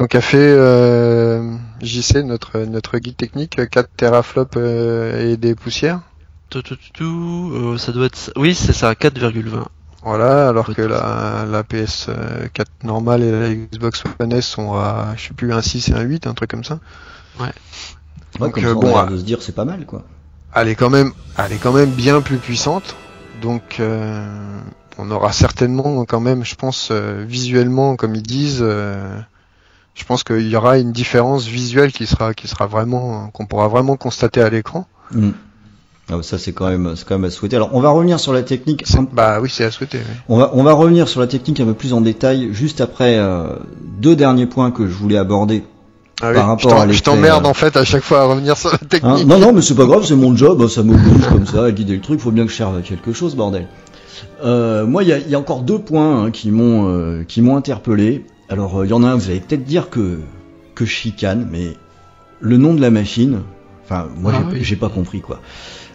[0.00, 6.00] donc a fait euh, JC notre notre guide technique 4 teraflops euh, et des poussières.
[6.50, 8.32] Tout, tout, tout, tout, euh, ça doit être.
[8.34, 9.64] Oui, c'est ça, 4,20.
[10.04, 15.28] Voilà, alors que la, la PS4 normale et la Xbox One S sont à, je
[15.28, 16.78] sais plus, un 6 et un 8, un truc comme ça.
[17.40, 17.46] Ouais,
[18.38, 19.06] Donc, comme euh, ça, on bon, ah.
[19.06, 20.04] de se dire c'est pas mal quoi.
[20.54, 22.94] Elle est quand même, elle est quand même bien plus puissante.
[23.42, 24.60] Donc, euh,
[24.98, 29.18] on aura certainement quand même, je pense, euh, visuellement, comme ils disent, euh,
[29.94, 33.68] je pense qu'il y aura une différence visuelle qui sera, qui sera vraiment, qu'on pourra
[33.68, 34.86] vraiment constater à l'écran.
[35.12, 35.30] Mm.
[36.10, 37.56] Ah, ça c'est quand même c'est quand même à souhaiter.
[37.56, 38.84] Alors on va revenir sur la technique.
[39.12, 39.98] Bah oui, c'est à souhaiter.
[39.98, 40.14] oui.
[40.28, 43.16] On va on va revenir sur la technique un peu plus en détail juste après
[43.18, 43.48] euh,
[43.98, 45.64] deux derniers points que je voulais aborder.
[46.22, 48.56] Ah oui, Par rapport je à t'emmerde euh, en fait à chaque fois à revenir
[48.56, 49.26] sur la Hein technique.
[49.26, 51.94] non non mais c'est pas grave, c'est mon job, ça m'oblige comme ça à guider
[51.94, 52.20] le truc.
[52.20, 53.66] Faut bien que je serve à quelque chose, bordel.
[54.44, 57.24] Euh, moi il y a, il y a encore deux points hein, qui m'ont euh,
[57.26, 58.26] qui m'ont interpellé.
[58.50, 60.18] Alors euh, il y en a un, vous allez peut-être dire que
[60.74, 61.72] que je chicane, mais
[62.40, 63.40] le nom de la machine,
[63.84, 64.64] enfin moi Ah j'ai oui.
[64.64, 65.40] j'ai pas compris quoi.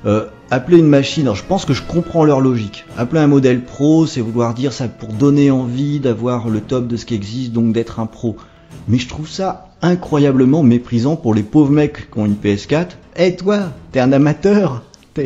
[0.05, 2.85] Euh, appeler une machine, alors je pense que je comprends leur logique.
[2.97, 6.97] Appeler un modèle pro, c'est vouloir dire ça pour donner envie d'avoir le top de
[6.97, 8.37] ce qui existe, donc d'être un pro.
[8.87, 12.87] Mais je trouve ça incroyablement méprisant pour les pauvres mecs qui ont une PS4.
[13.17, 14.83] Eh toi, t'es un amateur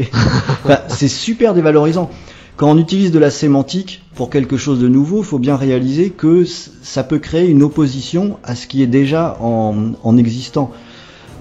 [0.87, 2.09] C'est super dévalorisant.
[2.55, 6.45] Quand on utilise de la sémantique pour quelque chose de nouveau, faut bien réaliser que
[6.45, 10.71] ça peut créer une opposition à ce qui est déjà en, en existant.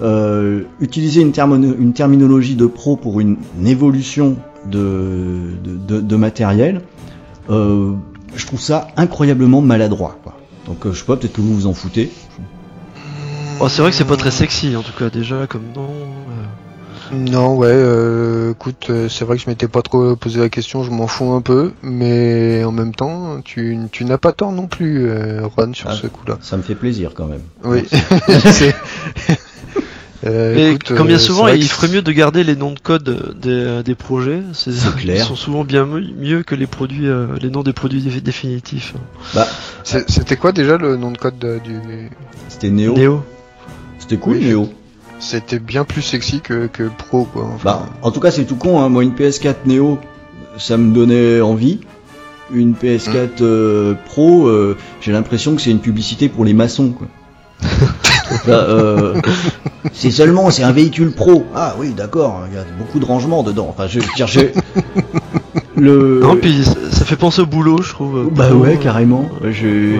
[0.01, 1.31] Euh, utiliser une,
[1.93, 6.81] terminologie de pro pour une, une évolution de, de, de- de matériel,
[7.49, 7.91] euh,
[8.35, 10.17] je trouve ça incroyablement maladroit.
[10.23, 10.35] Quoi.
[10.67, 12.11] Donc euh, je sais pas, peut-être que vous vous en foutez.
[13.59, 15.87] Oh, c'est vrai que c'est pas très sexy en tout cas déjà comme nom.
[17.13, 20.83] Non, ouais, euh, écoute, euh, c'est vrai que je m'étais pas trop posé la question,
[20.83, 24.65] je m'en fous un peu, mais en même temps, tu, tu n'as pas tort non
[24.65, 25.95] plus, euh, Ron, sur Ah.
[25.95, 26.39] ce coup-là.
[26.41, 27.41] Ça me fait plaisir quand même.
[27.63, 27.83] Oui.
[30.25, 33.81] Euh, écoute, combien euh, souvent il ferait mieux de garder les noms de code des,
[33.83, 34.41] des projets.
[34.53, 35.17] C'est C'est clair.
[35.17, 38.93] Ils sont souvent bien mieux, que les produits, euh, les noms des produits dé- définitifs.
[39.35, 39.47] Bah,
[39.83, 42.09] c'est- C'était quoi déjà le nom de code de- du...
[42.47, 42.93] c'était Néo.
[42.95, 43.23] Néo.
[43.99, 44.69] C'était cool Oui, Néo.
[45.19, 47.43] C'était bien plus sexy que, que Pro, quoi.
[47.55, 48.81] Enfin, Bah, en tout cas, c'est tout con.
[48.81, 48.89] Hein.
[48.89, 49.97] Moi, une PS4 Neo,
[50.57, 51.79] ça me donnait envie.
[52.53, 56.91] Une PS4 euh, Pro, euh, j'ai l'impression que c'est une publicité pour les maçons.
[56.91, 57.07] Quoi.
[58.47, 59.21] Là, euh,
[59.93, 61.45] c'est seulement, c'est un véhicule pro.
[61.55, 62.41] Ah oui, d'accord.
[62.49, 63.67] Il y a beaucoup de rangements dedans.
[63.69, 64.53] Enfin, je veux dire, j'ai-
[65.75, 66.19] le.
[66.21, 68.29] Non, puis ça fait penser au boulot, je trouve.
[68.31, 69.29] bah Boulot, ouais, carrément.
[69.43, 69.99] Je, Ouais.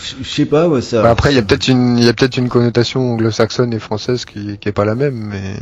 [0.00, 1.02] je, je sais pas, ouais, ça.
[1.02, 3.78] bah, après, il y a peut-être une, il y a peut-être une connotation anglo-saxonne et
[3.78, 5.54] française qui, qui est pas la même, mais.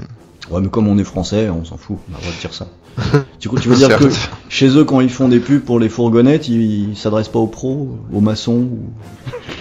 [0.50, 1.96] Ouais, mais comme on est français, on s'en fout.
[2.10, 2.66] On a le droit de dire ça.
[3.40, 4.04] du coup, tu veux dire que
[4.48, 7.98] chez eux, quand ils font des pubs pour les fourgonnettes, ils s'adressent pas aux pros,
[8.12, 8.68] aux maçons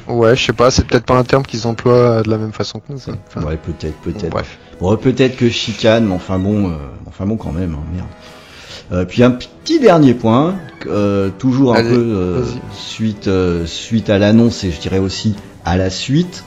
[0.07, 0.13] ou...
[0.13, 2.79] Ouais, je sais pas, c'est peut-être pas un terme qu'ils emploient de la même façon
[2.79, 2.99] que nous.
[2.99, 4.29] Enfin, Ouais, peut-être, peut-être.
[4.29, 4.57] Bref.
[4.79, 6.75] Bon, peut-être que chicane, mais enfin bon, euh,
[7.07, 8.07] enfin bon quand même, hein, merde.
[8.91, 12.43] Euh, puis un petit dernier point, euh, toujours un Allez, peu euh,
[12.77, 16.43] suite euh, suite à l'annonce et je dirais aussi à la suite.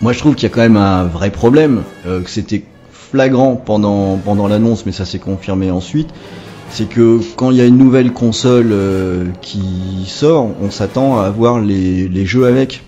[0.00, 2.64] Moi, je trouve qu'il y a quand même un vrai problème, euh, que c'était
[3.10, 6.08] flagrant pendant, pendant l'annonce, mais ça s'est confirmé ensuite.
[6.70, 11.24] C'est que quand il y a une nouvelle console euh, qui sort, on s'attend à
[11.24, 12.82] avoir les, les jeux avec,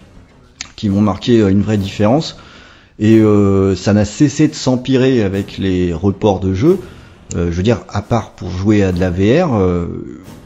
[0.77, 2.37] qui vont marquer euh, une vraie différence.
[2.99, 6.79] Et euh, ça n'a cessé de s'empirer avec les reports de jeux.
[7.35, 9.51] Je veux dire, à part pour jouer à de la VR,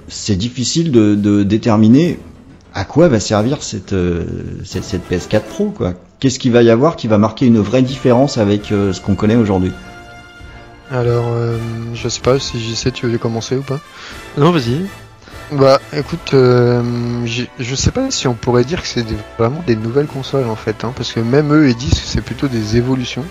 [0.09, 2.19] c'est difficile de, déterminer
[2.75, 3.95] à quoi va servir cette,
[4.65, 5.67] cette, cette PS4 Pro.
[5.67, 5.95] quoi.
[6.23, 9.17] Qu'est-ce qu'il va y avoir qui va marquer une vraie différence avec euh, ce qu'on
[9.17, 9.73] connaît aujourd'hui?
[10.93, 11.59] Alors, euh,
[11.95, 13.81] je sais pas si j'y sais, tu veux commencer ou pas
[14.39, 14.87] Non, vas-y.
[15.51, 16.81] Bah, écoute, euh,
[17.59, 20.55] je sais pas si on pourrait dire que c'est des- vraiment des nouvelles consoles en
[20.55, 23.25] fait, hein, parce que même eux ils disent que c'est plutôt des évolutions.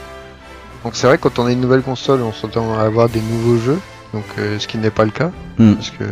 [0.83, 3.21] Donc c'est vrai que quand on a une nouvelle console, on s'entend à avoir des
[3.21, 3.79] nouveaux jeux,
[4.13, 5.75] donc euh, ce qui n'est pas le cas, Hmm.
[5.75, 6.07] parce que euh,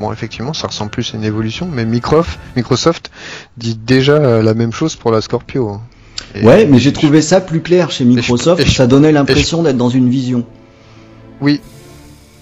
[0.00, 3.10] bon effectivement ça ressemble plus à une évolution, mais Microsoft, Microsoft
[3.56, 5.68] dit déjà euh, la même chose pour la Scorpio.
[5.70, 5.80] hein.
[6.34, 8.64] Et- Ouais, mais j'ai trouvé ça plus clair chez Microsoft.
[8.64, 10.44] je- ça donnait l'impression d'être dans une vision.
[11.40, 11.60] Oui,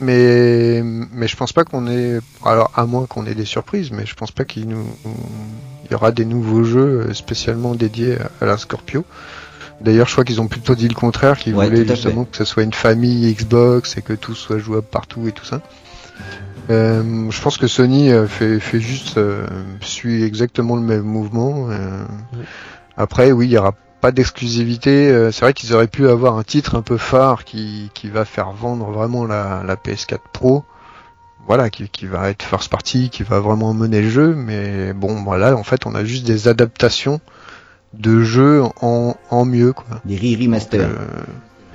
[0.00, 4.06] mais mais je pense pas qu'on ait alors à moins qu'on ait des surprises, mais
[4.06, 4.84] je pense pas qu'il nous
[5.86, 9.04] il y aura des nouveaux jeux euh, spécialement dédiés à la Scorpio.
[9.80, 12.44] D'ailleurs, je crois qu'ils ont plutôt dit le contraire, qu'ils Ouais, voulaient justement que ce
[12.44, 15.60] soit une famille Xbox et que tout soit jouable partout et tout ça.
[16.70, 19.46] Euh, je pense que Sony euh, fait, fait juste euh,
[19.80, 21.66] suit exactement le même mouvement.
[21.70, 22.04] euh.
[22.96, 25.30] Après, oui, il y aura pas d'exclusivité.
[25.32, 28.52] C'est vrai qu'ils auraient pu avoir un titre un peu phare qui, qui va faire
[28.52, 30.64] vendre vraiment la, la PS4 Pro.
[31.46, 34.34] Voilà, qui, qui va être first party, qui va vraiment mener le jeu.
[34.34, 37.20] Mais bon, voilà, en fait, on a juste des adaptations
[37.94, 40.00] de jeux en, en mieux, quoi.
[40.04, 40.86] Des re-remaster.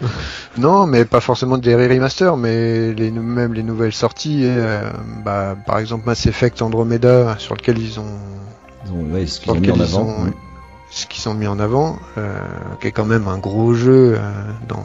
[0.57, 4.41] Non, mais pas forcément des remaster, mais les, même les nouvelles sorties.
[4.43, 4.89] euh,
[5.23, 8.05] bah, par exemple, Mass Effect Andromeda, sur lequel ils ont,
[8.85, 10.01] Ils ont- ouais, ce qu'ils ont mis en avant.
[10.01, 10.33] ont-
[10.89, 12.39] ce qu'ils ont mis en avant, euh,
[12.81, 14.19] qui est quand même un gros jeu euh,
[14.67, 14.83] dans,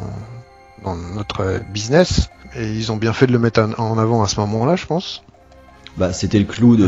[0.85, 2.29] dans notre business.
[2.57, 5.23] Et ils ont bien fait de le mettre en avant à ce moment-là, je pense.
[5.97, 6.85] Bah, c'était le clou de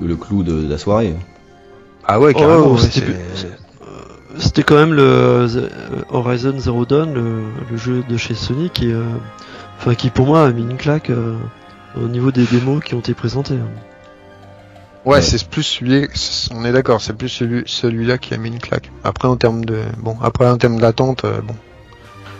[0.00, 1.14] le, le clou de, la soirée.
[2.06, 2.82] Ah ouais, carrément, carrément.
[2.82, 3.56] ouais,
[4.42, 5.68] c'était- quand même le euh,
[6.10, 9.02] Horizon Zero Dawn, le, le jeu de chez Sony qui, euh,
[9.78, 11.36] enfin, qui pour moi a mis une claque euh,
[11.96, 13.54] au niveau des démos qui ont été présentées.
[13.54, 13.68] hein.
[15.04, 15.22] Ouais, Ouais.
[15.22, 16.06] c'est plus celui,
[16.54, 18.90] on est d'accord, c'est plus celui, celui-là qui a mis une claque.
[19.02, 21.54] Après, en termes de, bon, après, en termes d'attente, euh, bon.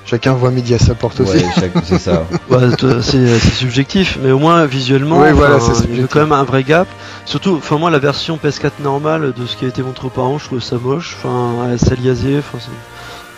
[0.04, 1.36] Chacun voit midi à sa porte aussi.
[1.38, 2.24] Ouais, chaque- c'est ça.
[2.50, 6.32] Ouais, t- c'est subjectif, mais au moins visuellement, voilà, c'est il y a quand même
[6.32, 6.88] un vrai gap.
[7.24, 10.44] Surtout, enfin moi la version PS4 normale de ce qui a été montré auparavant, je
[10.46, 11.16] trouvais ça moche.
[11.18, 12.66] Enfin, elle s'aliasait, enfin ça,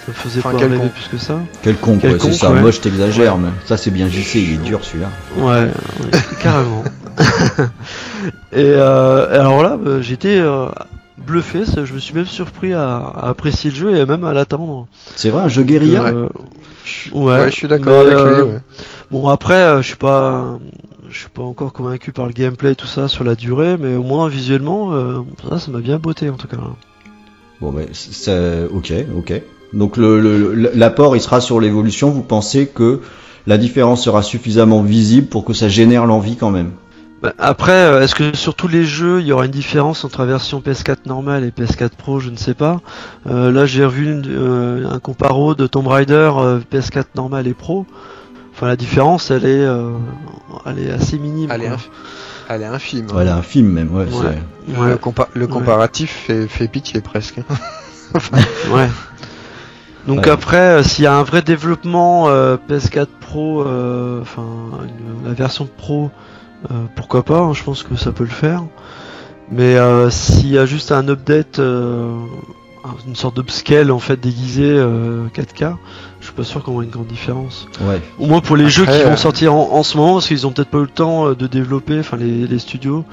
[0.07, 1.39] ça me faisait Enfin, pas rêver plus que ça.
[1.63, 2.51] Quelconque, ouais, Quelconque, c'est ça.
[2.51, 2.61] ouais.
[2.61, 5.11] Moi, je t'exagère, mais ça, c'est bien JC, il est dur celui-là.
[5.37, 6.83] Ouais, ouais, carrément.
[8.53, 10.67] Et euh, alors là, bah, j'étais euh,
[11.19, 14.33] bluffé, ça, je me suis même surpris à, à apprécier le jeu et même à
[14.33, 14.87] l'attendre.
[15.17, 16.29] C'est vrai, un jeu guérilla Euh,
[17.13, 18.53] ouais, Ouais, je suis d'accord avec euh, lui.
[18.53, 18.59] Ouais.
[19.11, 20.59] Bon après, euh, je suis pas,
[21.09, 23.95] je suis pas encore convaincu par le gameplay et tout ça sur la durée, mais
[23.97, 26.57] au moins visuellement, euh, ça, ça m'a bien botté en tout cas.
[27.61, 29.43] Bon, mais c'est ok, ok.
[29.73, 32.11] Donc le- le- le- l'apport, il sera sur l'évolution.
[32.11, 33.01] Vous pensez que
[33.47, 36.73] la différence sera suffisamment visible pour que ça génère l'envie quand même?
[37.39, 40.27] Après, euh, est-ce que sur tous les jeux, il y aura une différence entre la
[40.27, 42.21] version PS4 normale et PS4 Pro?
[42.21, 42.81] Je ne sais pas.
[43.29, 47.55] Euh, là, j'ai revu une- euh, un comparo de Tomb Raider euh, PS4 normale et
[47.55, 47.87] Pro.
[48.55, 49.91] Enfin, la différence, elle est, euh,
[50.67, 51.51] elle est assez minime.
[51.53, 51.77] Elle est quoi.
[51.77, 51.89] inf-
[52.49, 53.07] Elle est infime.
[53.11, 53.63] hein.
[53.63, 54.05] Même, ouais.
[54.05, 54.09] Ouais.
[54.67, 57.37] c'est- Le, Ouais, compa- le comparatif fait, fait pitié presque.
[58.73, 58.89] ouais.
[60.07, 60.31] Donc Ouais.
[60.31, 64.45] après, euh, s'il y a un vrai développement euh, PS4 Pro, enfin
[65.25, 66.09] la version Pro, euh,
[66.97, 68.63] pourquoi pas hein, Je pense que ça peut le faire.
[69.51, 72.17] Mais euh, s'il y a juste un update, euh,
[73.07, 75.77] une sorte d'upscale en fait déguisé euh, 4K,
[76.21, 77.69] je suis pas sûr qu'on voit une grande différence.
[77.83, 78.01] Ouais.
[78.19, 80.47] Au moins pour les jeux qui euh, vont sortir en, en ce moment, parce qu'ils
[80.47, 83.05] ont peut-être pas eu le temps euh, de développer, enfin les, les studios,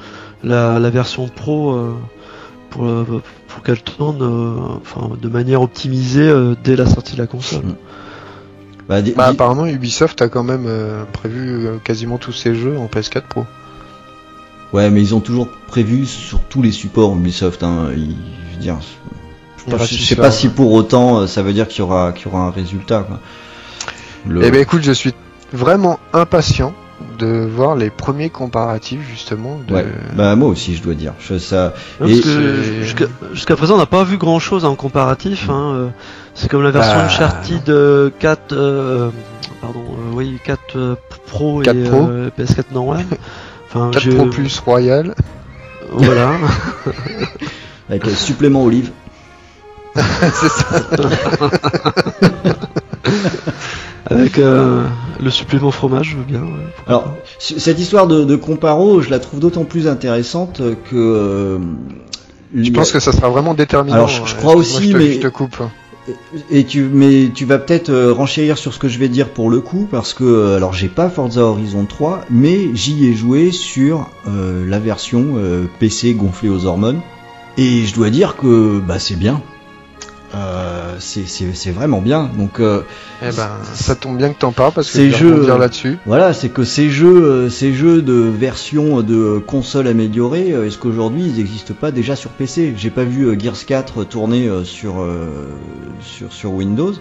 [0.44, 1.96] la, la version pro euh,
[2.70, 7.20] pour, euh, pour qu'elle tourne euh, enfin, de manière optimisée euh, dès la sortie de
[7.20, 7.76] la console.
[8.90, 12.88] Bah, Bah, apparemment, Ubisoft a quand même euh, prévu euh, quasiment tous ses jeux en
[12.88, 13.46] PS4 Pro.
[14.74, 17.64] ouais, mais ils ont toujours prévu sur tous les supports Ubisoft.
[17.64, 17.90] Hein.
[17.96, 18.16] Ils-
[18.52, 18.78] je veux dire,
[19.80, 22.34] je, sais pas si pour autant euh, ça veut dire qu'il y aura, qu'il y
[22.34, 23.04] aura un résultat.
[23.08, 23.20] Quoi.
[24.28, 25.14] Le- Eh ben écoute, je suis
[25.54, 26.74] vraiment impatient
[27.22, 29.74] de voir les premiers comparatifs justement de...
[29.74, 29.86] ouais.
[30.16, 31.14] Bah moi aussi, je dois dire.
[31.20, 31.74] Je, ça.
[32.00, 34.76] Non, Et- parce que c'est- jusqu'à jusqu'à présent, on n'a pas vu grand chose en
[34.76, 35.50] comparatif.
[35.50, 35.88] Hein, euh,
[36.34, 37.06] c'est comme la version Bah.
[37.06, 39.10] Uncharted euh, 4, euh,
[39.62, 40.96] pardon, euh, oui, 4 euh,
[41.28, 42.08] Pro 4 et Pro.
[42.10, 43.06] euh, PS4 normal.
[43.74, 45.16] Enfin, 4 je- Pro Plus Royal.
[45.94, 46.32] Voilà.
[47.90, 48.92] Avec un supplément olive.
[49.96, 50.80] c'est ça.
[54.12, 54.84] Avec euh,
[55.22, 56.42] le supplément fromage, je veux bien.
[56.42, 56.66] ouais.
[56.88, 60.96] Alors, cette histoire de, de comparo, je la trouve d'autant plus intéressante que.
[60.96, 61.58] euh,
[62.56, 63.96] Je pense que ça sera vraiment déterminant.
[63.96, 65.58] Alors, je- je euh, crois aussi, je te- mais- Je te coupe.
[66.50, 69.52] Et tu, mais tu vas peut-être euh, renchérir sur ce que je vais dire pour
[69.52, 74.10] le coup, parce que, alors j'ai pas Forza Horizon 3, mais j'y ai joué sur
[74.28, 77.00] euh, la version euh, PC gonflée aux hormones,
[77.58, 79.42] et je dois dire que bah c'est bien.
[80.34, 82.30] Euh, c'est- vraiment bien.
[82.38, 82.84] Donc euh,
[83.22, 85.98] Eh ben, ça tombe bien que t'en parles parce que Ces jeux, euh, là-dessus.
[86.06, 90.78] voilà, c'est que ces jeux, euh, ces jeux de version de console améliorée, euh, est-ce
[90.78, 95.06] qu'aujourd'hui ils n'existent pas déjà sur PC J'ai pas vu Gears 4 tourner sur,
[96.02, 96.94] sur sur Windows,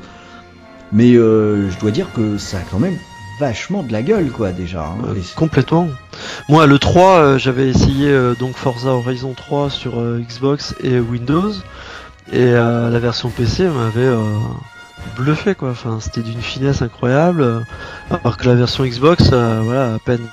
[0.93, 2.97] mais euh, je dois dire que ça a quand même
[3.39, 4.83] vachement de la gueule, quoi, déjà.
[4.83, 4.99] hein.
[5.09, 5.89] Euh, complètement.
[6.51, 11.53] Moi, le 3, euh, j'avais essayé euh, donc Forza Horizon 3 sur Xbox et Windows,
[12.33, 14.19] et euh, la version PC m'avait euh,
[15.17, 15.71] bluffé quoi.
[15.71, 17.65] Enfin, c'était d'une finesse incroyable,
[18.11, 20.27] alors que la version Xbox, euh, voilà, à peine,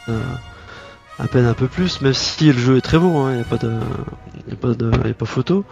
[1.19, 2.01] à peine un peu plus.
[2.01, 3.71] Même si le jeu est très beau, il n'y a pas de,
[4.47, 5.65] y a pas de, y a pas photo.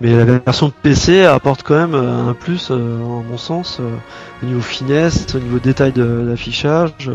[0.00, 3.80] Mais la version PC apporte quand même un plus, en mon sens,
[4.42, 7.10] au niveau finesse, au niveau détail de l'affichage,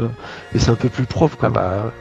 [0.53, 1.35] et c'est un peu plus propre.
[1.35, 1.49] Quoi.
[1.51, 1.91] Ah bah,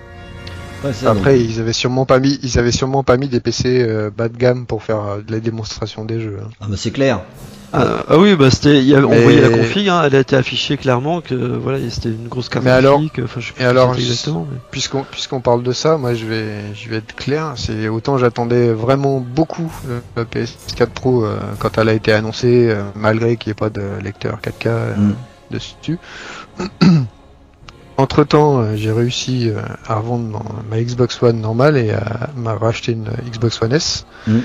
[0.84, 3.40] ouais, ça, après, donc- ils avaient sûrement pas mis, ils avaient sûrement pas mis des
[3.40, 6.38] PC euh, bas de gamme pour faire euh, de la démonstration des jeux.
[6.42, 6.48] hein.
[6.60, 7.20] ah, bah, c'est clair.
[7.76, 10.14] Ah, ah oui, bah c'était, il y avait- on Mais- voyait la config, hein, elle
[10.14, 13.46] a été affichée clairement que voilà, c'était une grosse carte Mais alors- graphique, enfin je
[13.48, 14.46] sais plus et ce que alors, exactement.
[14.48, 17.54] mais- Puisqu'on puisqu'on parle de ça, moi je vais je vais être clair.
[17.56, 22.68] C'est autant j'attendais vraiment beaucoup euh, la PS4 Pro euh, quand elle a été annoncée,
[22.70, 25.14] euh, malgré qu'il n'y ait pas de lecteur 4K euh, Mm.
[25.50, 25.98] dessus.
[27.96, 32.92] Entre temps, j'ai réussi euh, à revendre ma Xbox One normale et à m'a racheté
[32.92, 34.04] une Xbox One S.
[34.26, 34.38] Mm.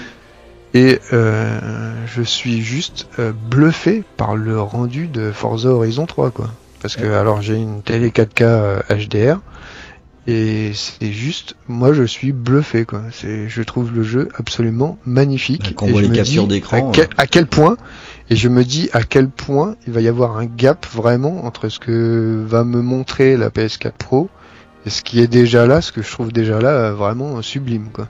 [0.76, 6.50] Et euh, je suis juste euh, bluffé par le rendu de Forza Horizon 3 quoi.
[6.82, 9.40] Parce que alors j'ai une télé 4K euh, HDR
[10.28, 13.02] et c'est juste moi je suis bluffé quoi.
[13.12, 15.74] C'est je trouve le jeu absolument magnifique.
[15.76, 17.76] Quand on voit les captures d'écran, À, quel- à quel point
[18.30, 21.70] et je me dis à quel point il va y avoir un gap vraiment entre
[21.70, 24.30] ce que va me montrer la PS4 Pro
[24.86, 27.88] et ce qui est déjà là, ce que je trouve déjà là euh, vraiment sublime
[27.92, 28.08] quoi.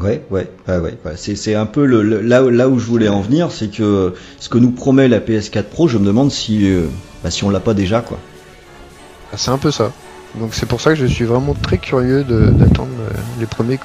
[0.00, 0.98] Ouais, ouais, ouais, ouais.
[1.04, 1.12] ouais.
[1.16, 3.68] C'est, c'est un peu le, le- là, où- là où je voulais en venir, c'est
[3.68, 6.86] que ce que nous promet la PS4 Pro, je me demande si, euh,
[7.22, 8.18] bah, si on l'a pas déjà, quoi.
[9.32, 9.92] Ah, C'est un peu ça.
[10.38, 13.76] Donc c'est pour ça que je suis vraiment très curieux d'attendre euh, les premiers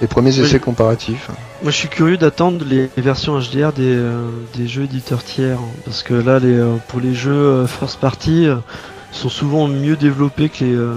[0.00, 1.28] les premiers essais comparatifs.
[1.62, 5.80] Moi je suis curieux d'attendre les versions HDR des, euh, des jeux éditeurs tiers, hein,
[5.84, 8.56] parce que là les, euh, pour les jeux euh, first party, euh,
[9.12, 10.94] sont souvent mieux développés que les, euh,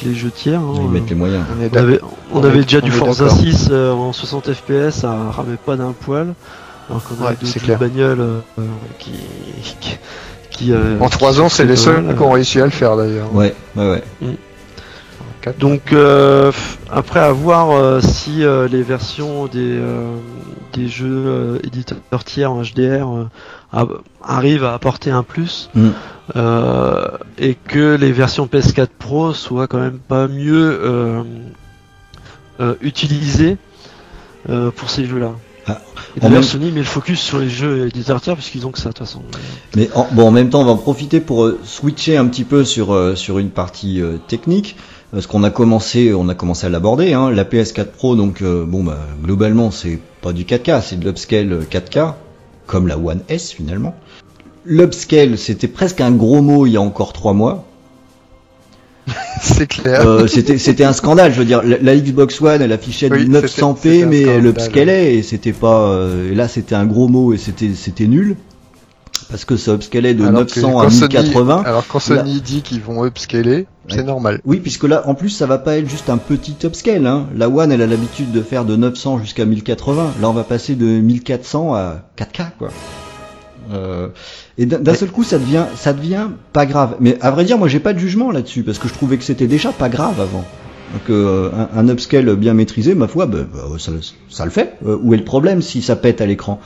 [0.00, 0.58] que les jeux tiers.
[0.60, 0.74] hein.
[0.76, 1.44] Ils mettent les moyens.
[1.72, 2.00] On avait,
[2.32, 3.38] on On avait est- déjà on du Forza d'accord.
[3.38, 6.34] 6 euh, en 60 FPS, ça ramait pas d'un poil.
[6.90, 7.78] Alors qu'on Ouais, a d'autres c'est jeux de clair.
[7.78, 8.62] bagnole euh, euh,
[8.98, 9.12] qui,
[9.62, 9.76] qui,
[10.50, 13.32] qui, euh, En trois ans, c'est les seuls qui ont réussi à le faire d'ailleurs.
[13.34, 14.02] Ouais, ouais, ouais.
[15.58, 16.50] Donc euh,
[16.90, 19.78] après à voir euh, si euh, les versions des,
[20.72, 23.06] des jeux éditeurs tiers en HDR
[24.22, 25.88] arrivent à apporter un plus Mm.
[27.38, 30.80] et que les versions PS4 Pro soient quand même pas mieux
[32.80, 33.56] utilisées
[34.46, 35.32] pour ces jeux-là.
[35.66, 35.80] Ah,
[36.16, 38.78] Et D'ailleurs même- Sony met le focus sur les jeux éditeurs tiers puisqu'ils ont que
[38.78, 39.22] ça de toute façon.
[39.76, 42.44] Mais en, bon, en même temps, on va en profiter pour euh, switcher un petit
[42.44, 44.76] peu sur euh, sur une partie euh, technique,
[45.14, 47.12] parce qu'on a commencé, on a commencé à l'aborder.
[47.14, 51.04] Hein, la PS4 Pro, donc euh, bon, bah, globalement, c'est pas du 4K, c'est de
[51.06, 52.14] l'upscale euh, 4K,
[52.66, 53.94] comme la One S finalement.
[54.66, 57.64] L'upscale, c'était presque un gros mot il y a encore trois mois.
[59.42, 60.06] c'est clair.
[60.06, 61.32] Euh, c'était c'était un scandale.
[61.32, 64.06] Je veux dire, la, la Xbox One, elle affichait Oui, du 900p, c'était- c'était un
[64.06, 65.88] mais elle upscalait et c'était pas.
[65.90, 68.36] euh, et là, c'était un gros mot et c'était c'était nul
[69.30, 71.62] parce que ça upscalait de Alors que 900 à quand Sony- 1080.
[71.66, 74.40] alors quand Sony dit qu'ils vont upscaler, c'est normal.
[74.44, 77.06] Oui, puisque là, en plus, ça va pas être juste un petit upscale.
[77.06, 77.26] Hein.
[77.36, 80.12] La One, elle a l'habitude de faire de 900 jusqu'à 1080.
[80.20, 82.68] Là, on va passer de 1400 à 4K, quoi.
[83.72, 84.08] Euh,
[84.58, 86.96] et d'un seul coup, ça devient, ça devient pas grave.
[87.00, 89.24] Mais à vrai dire, moi, j'ai pas de jugement là-dessus parce que je trouvais que
[89.24, 90.44] c'était déjà pas grave avant.
[90.92, 93.90] Donc, euh, un, un upscale bien maîtrisé, ma foi, bah, bah, ça,
[94.28, 94.74] ça le fait.
[94.86, 96.60] Euh, où est le problème si ça pète à l'écran?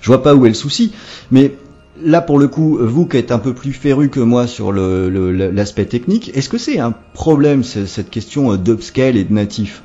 [0.00, 0.92] Je vois pas où est le souci.
[1.32, 1.54] Mais
[2.02, 5.08] Là, pour le coup, vous qui êtes un peu plus féru que moi sur le-
[5.08, 9.32] le- l'aspect technique, est-ce que c'est un problème ce- cette question euh, d'upscale et de
[9.32, 9.82] natif?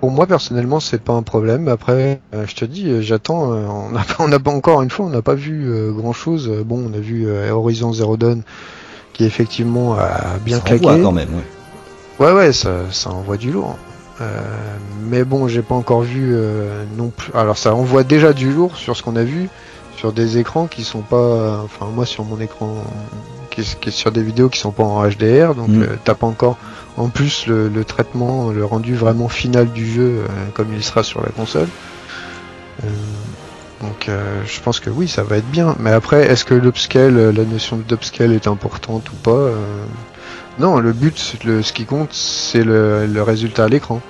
[0.00, 1.68] Pour moi personnellement, c'est pas un problème.
[1.68, 3.42] Après, euh, je te dis, euh, j'attends.
[3.52, 6.50] on n'a pas, on n'a pas encore une fois, on n'a pas vu grand chose.
[6.64, 8.42] Bon, on a vu Horizon Zero Dawn
[9.12, 11.02] qui effectivement a bien Ça claqué.
[11.02, 12.26] quand même, ouais.
[12.26, 13.76] Ouais, ouais, ça, ça envoie du lourd.
[14.22, 14.40] Euh,
[15.10, 17.30] mais bon, j'ai pas encore vu euh, non plus.
[17.34, 19.48] Alors ça envoie déjà du lourd sur ce qu'on a vu
[19.96, 21.60] sur des écrans qui sont pas.
[21.64, 22.84] Enfin moi sur mon écran
[23.50, 25.82] qui est, qui est sur des vidéos qui sont pas en HDR, donc Mm.
[25.82, 26.56] euh, t'as pas encore
[26.96, 31.02] en plus le, le traitement, le rendu vraiment final du jeu euh, comme il sera
[31.02, 31.68] sur la console.
[32.84, 32.88] Euh,
[33.82, 35.76] donc euh, je pense que oui, ça va être bien.
[35.78, 39.54] Mais après, est-ce que l'upscale, la notion d'upscale est importante ou pas euh,
[40.58, 44.00] Non, le but, le, ce qui compte, c'est le, le résultat à l'écran.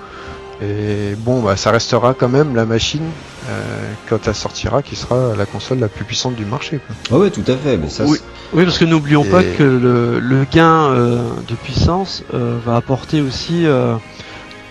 [0.61, 3.03] Et bon, bah, ça restera quand même la machine
[3.47, 6.79] euh, quand elle sortira, qui sera la console la plus puissante du marché.
[7.09, 7.17] Quoi.
[7.17, 7.77] Ouais, ouais, tout à fait.
[7.77, 8.17] Mais ça, Oui.
[8.53, 13.21] Oui, parce que n'oublions pas que le, le gain euh, de puissance euh, va apporter
[13.21, 13.95] aussi euh,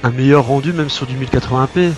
[0.03, 1.93] un meilleur rendu même sur du 1080p.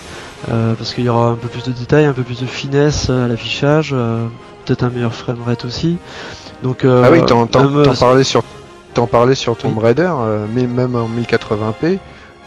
[0.49, 3.09] euh, parce qu'il y aura un peu plus de détails, un peu plus de finesse
[3.09, 4.27] à l'affichage, euh,
[4.65, 5.97] peut-être un meilleur framerate aussi.
[6.63, 8.43] Donc, euh, ah oui, t'en, t'en- même, t'en parlais sur,
[8.93, 9.83] t'en parlais sur Tomb Oui.
[9.83, 11.97] Raider, euh, mais même en 1080p,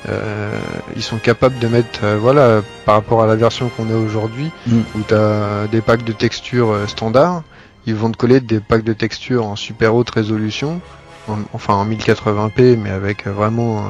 [0.09, 0.50] euh,
[0.96, 4.50] ils sont capables de mettre, euh, voilà, par rapport à la version qu'on a aujourd'hui,
[4.66, 4.78] Mm.
[4.96, 7.42] où t'as des packs de textures euh, standards,
[7.86, 10.80] ils vont te coller des packs de textures en super haute résolution,
[11.28, 13.84] en- enfin en 1080p, mais avec vraiment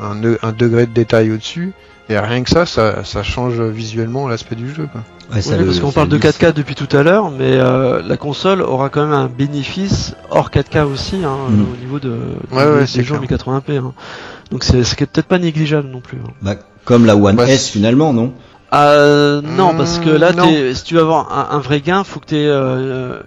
[0.00, 1.72] un, un de- un degré de détail au-dessus.
[2.10, 4.88] Et rien que ça, ça, ça change visuellement l'aspect du jeu.
[4.90, 5.02] Quoi.
[5.34, 7.52] ouais, ça Oui, le- parce qu'on parle de le- 4K depuis tout à l'heure, mais
[7.58, 11.60] euh, la console aura quand même un bénéfice hors 4K aussi hein, Mm.
[11.70, 12.08] au niveau de,
[12.50, 13.38] Ouais, de- ouais, des c'est jeux en clair.
[13.38, 13.76] 1080p.
[13.76, 13.92] hein.
[14.50, 16.18] Donc c'est c'est peut-être pas négligeable non plus.
[16.18, 16.30] hein.
[16.42, 18.32] Bah, comme la One S finalement, non?
[18.74, 22.04] Euh, non, parce que là, Mm, t'es- si tu veux avoir un, un vrai gain,
[22.04, 22.48] faut que tu aies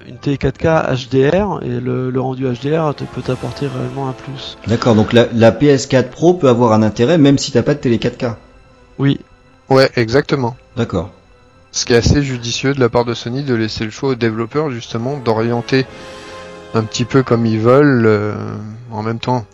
[0.07, 4.57] une télé 4K HDR et le, le rendu HDR te, peut t'apporter réellement un plus.
[4.67, 7.79] D'accord, donc la, la PS4 Pro peut avoir un intérêt même si t'as pas de
[7.79, 8.35] télé 4K.
[8.99, 9.19] Oui,
[9.69, 10.55] Ouais, exactement.
[10.77, 11.09] D'accord.
[11.71, 14.15] Ce qui est assez judicieux de la part de Sony de laisser le choix aux
[14.15, 15.85] développeurs justement d'orienter
[16.75, 18.05] un petit peu comme ils veulent.
[18.05, 18.33] euh,
[18.91, 19.45] en même temps,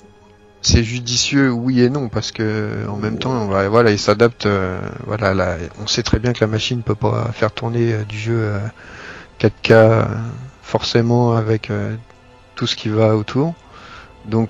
[0.67, 4.45] c'est judicieux oui et non parce que en même temps, voilà, ils s'adaptent.
[4.45, 8.03] euh, voilà, là, on sait très bien que la machine peut pas faire tourner euh,
[8.03, 8.59] du jeu euh,
[9.39, 10.03] 4K euh,
[10.61, 11.71] forcément avec
[12.55, 13.53] tout ce qui va autour.
[14.25, 14.49] Donc,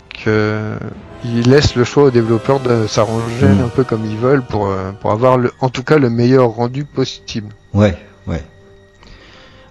[1.23, 3.61] ils laissent le choix aux développeurs de s'arranger Mm.
[3.65, 6.83] un peu comme ils veulent pour pour avoir le, en tout cas le meilleur rendu
[6.85, 7.49] possible.
[7.75, 7.95] Ouais,
[8.25, 8.41] ouais.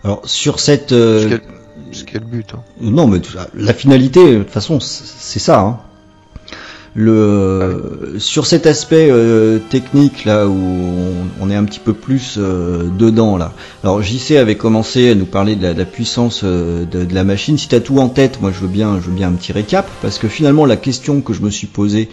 [0.04, 0.90] Alors sur cette...
[0.90, 1.42] Ce qui est-
[1.92, 2.52] Ce qui est le but.
[2.54, 2.62] hein.
[2.80, 5.60] Non, mais tout- la finalité, de toute façon, c'est c'est ça.
[5.60, 5.78] Hein.
[6.98, 10.56] Le sur cet aspect euh, technique là où
[11.38, 13.52] on, est un petit peu plus euh, dedans là.
[13.84, 17.58] Alors JC avait commencé à nous parler de la, puissance euh, de, la machine.
[17.58, 19.86] Si t'as tout en tête, moi je veux bien, je veux bien un petit récap
[20.00, 22.08] parce que finalement la question que je me suis posée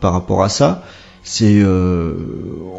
[0.00, 0.82] par rapport à ça,
[1.22, 2.14] c'est euh,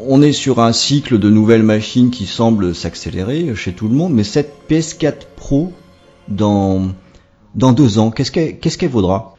[0.07, 4.13] on est sur un cycle de nouvelles machines qui semble s'accélérer chez tout le monde,
[4.13, 5.71] mais cette PS4 Pro
[6.27, 6.89] dans
[7.55, 9.35] dans deux ans, qu'est-ce qu'elle qu'est-ce qu'elle vaudra?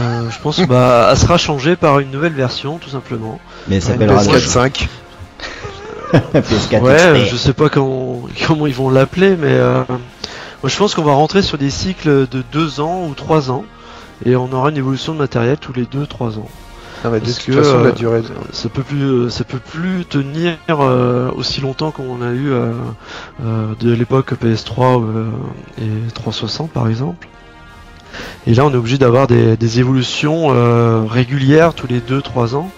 [0.00, 3.38] Euh, je pense bah, elle sera changée par une nouvelle version, tout simplement.
[3.68, 4.88] Mais Une s'appellera PS4 5.
[6.12, 7.06] PS4 ouais, XP.
[7.06, 11.02] euh, je sais pas comment, comment ils vont l'appeler, mais euh, moi je pense qu'on
[11.04, 13.64] va rentrer sur des cycles de deux ans ou trois ans,
[14.24, 16.48] et on aura une évolution de matériel tous les deux trois ans.
[17.04, 18.22] Non, mais de Parce toute que, façon, euh, la durée.
[18.52, 22.70] ça peut plus ça peut plus tenir euh, aussi longtemps qu'on en a eu euh,
[23.44, 25.26] euh, de l'époque PS3 euh,
[25.80, 27.26] et 360 par exemple.
[28.46, 32.70] Et là on est obligé d'avoir des, des évolutions euh, régulières tous les 2-3 ans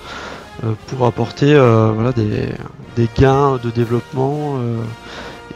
[0.64, 2.48] euh, pour apporter euh, voilà des,
[2.96, 4.56] des gains de développement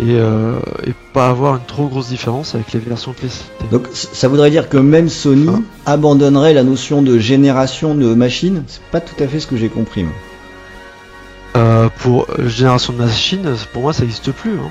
[0.00, 3.42] et, et pas avoir une trop grosse différence avec les versions PC.
[3.72, 5.48] Donc ça voudrait dire que même Sony
[5.86, 5.92] Ah.
[5.92, 8.62] abandonnerait la notion de génération de machines?
[8.68, 10.04] C'est pas tout à fait ce que j'ai compris.
[10.04, 10.12] moi.
[11.56, 14.52] Euh, pour génération de machines, pour moi ça n'existe plus.
[14.52, 14.70] hein.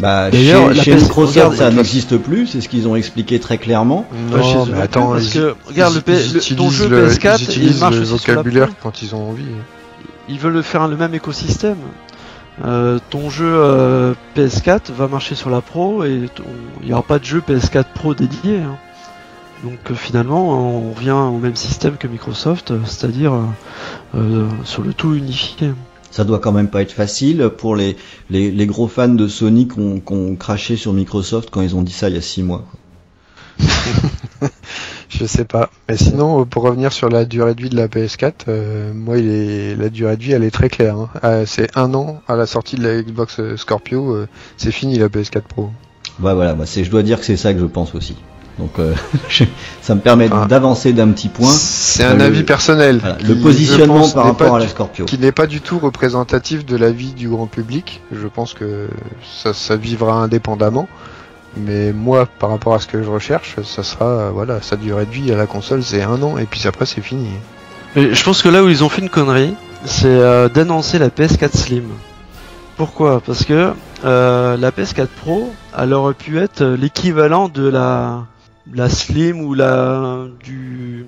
[0.00, 2.46] Bah, D'ailleurs, chez, la chez Microsoft, ça n'existe plus.
[2.46, 4.06] C'est ce qu'ils ont expliqué très clairement.
[4.30, 6.88] Non, non mais attends, parce ils, que regarde le, ils- P- ils le- ton jeu
[6.88, 8.76] le- PS4 ils il utilisent marche le aussi sur la vocabulaire Pro.
[8.82, 9.44] quand ils ont envie.
[10.28, 11.78] Ils veulent faire le même écosystème.
[12.64, 16.42] Euh, ton jeu euh, PS4 va marcher sur la Pro et ton-
[16.82, 18.58] il n'y aura pas de jeu PS4 Pro dédié.
[18.58, 18.76] hein.
[19.64, 23.32] Donc euh, finalement on revient au même système que Microsoft, c'est-à-dire
[24.64, 25.72] sur le tout unifié.
[26.16, 27.94] Ça doit quand même pas être facile pour les,
[28.30, 31.92] les, les gros fans de Sony qui ont, craché sur Microsoft quand ils ont dit
[31.92, 32.64] ça il y a six mois.
[35.10, 35.68] Je sais pas.
[35.90, 39.18] Mais sinon, euh, pour revenir sur la durée de vie de la PS4, euh, moi,
[39.18, 39.76] il est...
[39.76, 40.96] la durée de vie, elle est très claire.
[40.96, 41.10] hein.
[41.22, 44.14] Euh, c'est un an à la sortie de la Xbox Scorpio.
[44.14, 45.64] euh, c'est fini la PS4 Pro.
[46.18, 48.16] Ouais, voilà, bah, c'est, je dois dire que c'est ça que je pense aussi.
[48.58, 48.94] Donc euh,
[49.82, 50.46] ça me permet Ah.
[50.48, 51.50] d'avancer d'un petit point.
[51.50, 52.98] C'est un Euh, avis personnel.
[53.00, 55.04] Voilà, qui, le positionnement pense, par rapport à la du- Scorpio.
[55.04, 58.00] qui n'est pas du tout représentatif de la vie du grand public.
[58.12, 58.88] Je pense que
[59.42, 60.88] ça, ça vivra indépendamment.
[61.58, 65.06] Mais moi, par rapport à ce que je recherche, ça sera, euh, voilà, sa durée
[65.06, 67.28] de vie à la console, c'est un an, et puis après, c'est fini.
[67.94, 69.54] Et je pense que là où ils ont fait une connerie,
[69.86, 71.84] c'est euh, d'annoncer la PS4 Slim.
[72.76, 73.22] Pourquoi?
[73.24, 73.72] Parce que
[74.04, 78.24] euh, la PS4 Pro, elle aurait pu être l'équivalent de la
[78.72, 81.06] la Slim ou la du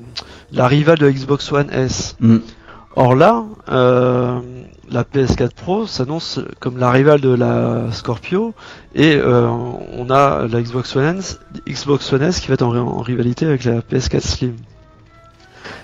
[0.53, 2.17] la rivale de Xbox One S.
[2.21, 2.39] Mm.
[2.97, 4.41] Or là, euh,
[4.91, 8.55] la PS4 Pro s'annonce comme la rivale de la Scorpio
[8.95, 11.39] et euh, on a la Xbox One S,
[11.69, 14.57] Xbox One S qui va être en, en rivalité avec la PS4 Slim.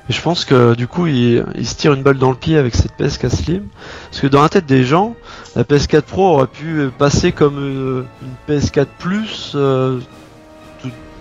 [0.08, 2.58] Et je pense que du coup il, il se tire une balle dans le pied
[2.58, 3.62] avec cette PS4 Slim
[4.10, 5.14] parce que dans la tête des gens,
[5.56, 10.00] la PS4 Pro aurait pu passer comme euh, une PS4 Plus euh,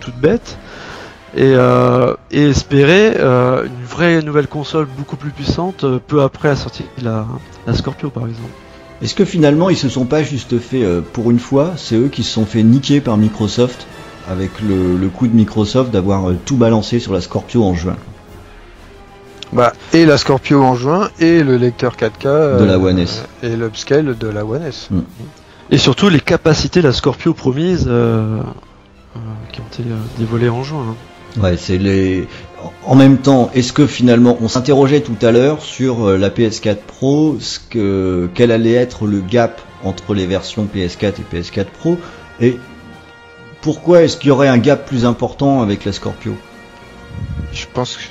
[0.04, 0.58] toute, bête
[1.36, 6.48] et, euh, et espérer euh, une vraie nouvelle console beaucoup plus puissante euh, peu après
[6.48, 7.26] la sortie de la,
[7.66, 8.50] la Scorpio par exemple.
[9.02, 12.08] Est-ce que finalement ils se sont pas juste fait euh, pour une fois, c'est eux
[12.08, 13.86] qui se sont fait niquer par Microsoft
[14.30, 17.96] avec le, le coup de Microsoft d'avoir euh, tout balancé sur la Scorpio en juin?
[19.52, 22.58] Bah, et la Scorpio en juin, et le lecteur 4K.
[22.58, 23.24] De la One S.
[23.42, 24.88] Et l'upscale de la One S.
[25.70, 27.88] Et surtout les capacités de la Scorpio promise
[29.52, 30.84] qui ont été euh, dévoilées en juin.
[30.90, 31.40] hein.
[31.42, 32.28] Ouais, c'est les.
[32.86, 36.76] En même temps, est-ce que finalement, on s'interrogeait tout à l'heure sur euh, la PS4
[36.86, 41.98] Pro, ce que quel allait être le gap entre les versions PS4 et PS4 Pro,
[42.40, 42.58] et
[43.62, 46.34] pourquoi est-ce qu'il y aurait un gap plus important avec la Scorpio?
[47.52, 48.02] Je pense que.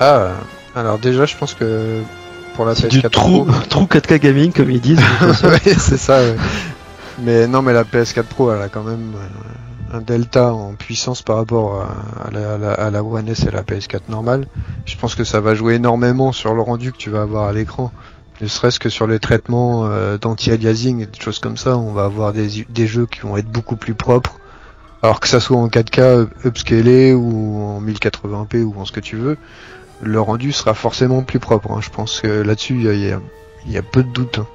[0.00, 0.30] Ah,
[0.74, 2.00] alors déjà, je pense que
[2.54, 3.60] pour la C'est PS4 du trou, Pro.
[3.68, 5.00] trou 4K gaming comme ils disent.
[5.44, 6.18] Ouais, c'est ça.
[6.20, 6.36] ouais.
[7.20, 9.26] Mais non, mais la PS4 Pro, elle a quand même euh,
[9.92, 11.86] un delta en puissance par rapport
[12.24, 12.30] à,
[12.90, 14.46] la, One S et la PS4 normale.
[14.86, 17.52] Je pense que ça va jouer énormément sur le rendu que tu vas avoir à
[17.52, 17.92] l'écran.
[18.40, 22.04] Ne serait-ce que sur les traitements euh, d'anti-aliasing et des choses comme ça, on va
[22.04, 24.38] avoir des, jeux qui vont être beaucoup plus propres.
[25.02, 29.16] Alors que ça soit en 4K upscalé ou en 1080p ou en ce que tu
[29.16, 29.36] veux,
[30.00, 31.70] le rendu sera forcément plus propre.
[31.70, 31.80] hein.
[31.80, 34.38] Je pense que là-dessus, il y a peu de doute.
[34.38, 34.46] hein.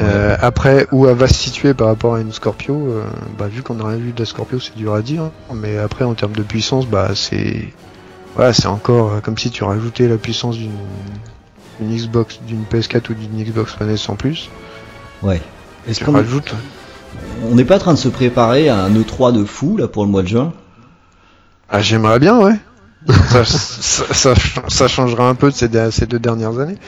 [0.00, 3.04] Euh, après, où elle va se situer par rapport à une Scorpio, euh,
[3.36, 5.22] bah, vu qu'on n'a rien vu de la Scorpio, c'est dur à dire.
[5.24, 5.32] hein.
[5.54, 7.72] Mais après, en termes de puissance, bah, c'est,
[8.36, 10.70] voilà, c'est encore euh, comme si tu rajoutais la puissance d'une,
[11.82, 14.50] Xbox, d'une PS4 ou d'une Xbox One S en plus.
[15.22, 15.40] Ouais.
[15.88, 16.54] Est-ce qu'on rajoutes.
[17.50, 20.04] on n'est pas en train de se préparer à un E3 de fou là pour
[20.04, 20.52] le mois de juin?
[21.70, 22.54] Ah, j'aimerais bien, ouais.
[23.28, 24.34] ça, ça, ça,
[24.68, 26.78] ça changera un peu de ces, de- ces deux dernières années.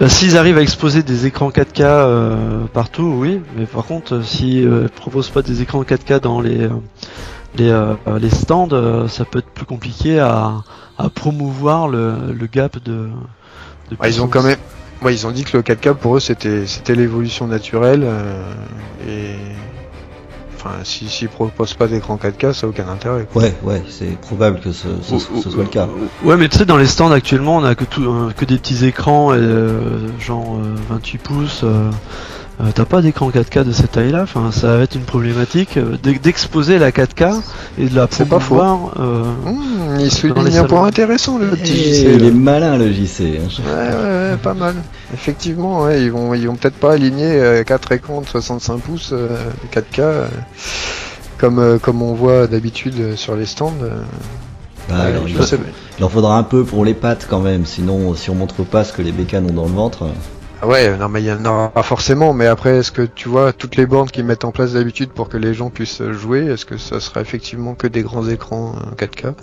[0.00, 3.42] Bah, S'ils arrivent à exposer des écrans 4K euh, partout, oui.
[3.54, 6.70] Mais par contre, euh, s'ils euh, proposent pas des écrans 4K dans les euh,
[7.56, 8.68] les, euh, les stands,
[9.08, 10.54] ça peut être plus compliqué à,
[10.96, 13.08] à promouvoir le, le gap de.
[13.90, 14.56] de Ouais, ils ont quand même,
[15.02, 18.06] ouais, ils ont dit que le 4K pour eux c'était c'était l'évolution naturelle
[19.06, 19.34] et
[20.62, 23.26] enfin si s'ils proposent pas d'écran 4K ça a aucun intérêt.
[23.32, 23.42] quoi.
[23.42, 25.88] Ouais, ouais, c'est probable que ce, ce- ce soit le cas.
[26.24, 28.58] Ouais, mais tu sais, dans les stands actuellement, on a que, tout, euh, que des
[28.58, 31.64] petits écrans, euh, genre euh, 28 pouces.
[32.60, 34.22] Euh, euh, T'as pas d'écran 4K de cette taille-là.
[34.22, 37.40] Enfin, ça va être une problématique euh, d'ex- d'exposer la 4K
[37.78, 38.56] et de la C'est pas faux.
[38.56, 38.92] promouvoir.
[39.00, 42.02] euh, Mmh, il souligne un point intéressant le petit JC.
[42.16, 43.20] il est malin le JC.
[43.40, 43.48] hein.
[43.64, 44.74] Ouais, ouais, ouais, pas mal.
[45.14, 49.10] Effectivement, ouais, ils vont ils vont peut-être pas aligner euh, 4 écrans de 65 pouces
[49.12, 49.28] euh,
[49.72, 50.26] 4K euh,
[51.38, 53.72] comme euh, comme on voit d'habitude euh, sur les stands.
[53.82, 54.02] euh.
[54.88, 55.58] Bah, Ouais, alors, il, je va- sais.
[55.98, 58.82] il en faudra un peu pour les pattes quand même, sinon si on montre pas
[58.84, 60.06] ce que les bécanes ont dans le ventre.
[60.62, 63.28] Ah Ouais, non mais il y en aura pas forcément, mais après est-ce que tu
[63.30, 66.12] vois toutes les bornes qu'ils mettent en place d'habitude pour que les gens puissent euh,
[66.12, 69.34] jouer, est-ce que ça sera effectivement que des grands écrans euh, 4K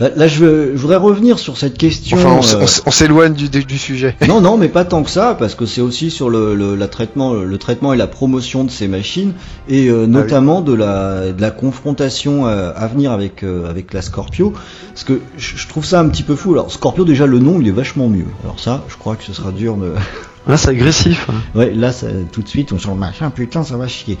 [0.00, 2.16] Là, là, je, veux- je voudrais revenir sur cette question.
[2.16, 4.16] Enfin, on, euh, on s'éloigne du, du, sujet.
[4.28, 6.88] non, non, mais pas tant que ça, parce que c'est aussi sur le, le, la
[6.88, 9.32] traitement, le traitement et la promotion de ces machines,
[9.68, 13.92] et Ah euh, notamment de, la, de la confrontation euh, à venir avec, euh, avec
[13.92, 14.52] la Scorpio.
[14.92, 16.52] Parce que je, je trouve ça un petit peu fou.
[16.52, 18.26] Alors Scorpio, déjà le nom, il est vachement mieux.
[18.44, 19.92] Alors ça, je crois que ce sera dur de.
[20.46, 21.28] Ouais, c'est agressif.
[21.28, 21.34] hein.
[21.54, 24.16] Ouais, là, ça, tout de suite, on sent le machin, putain, ça va chier.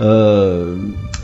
[0.00, 0.76] Euh,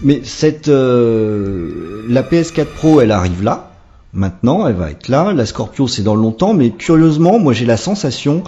[0.03, 3.71] mais cette, euh, la PS4 Pro, elle arrive là.
[4.13, 5.33] Maintenant, elle va être là.
[5.33, 8.45] La Scorpio, c'est dans longtemps, mais curieusement, moi, j'ai la sensation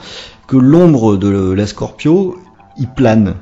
[0.47, 2.39] que l'ombre de la Scorpio,
[2.79, 3.35] il plane.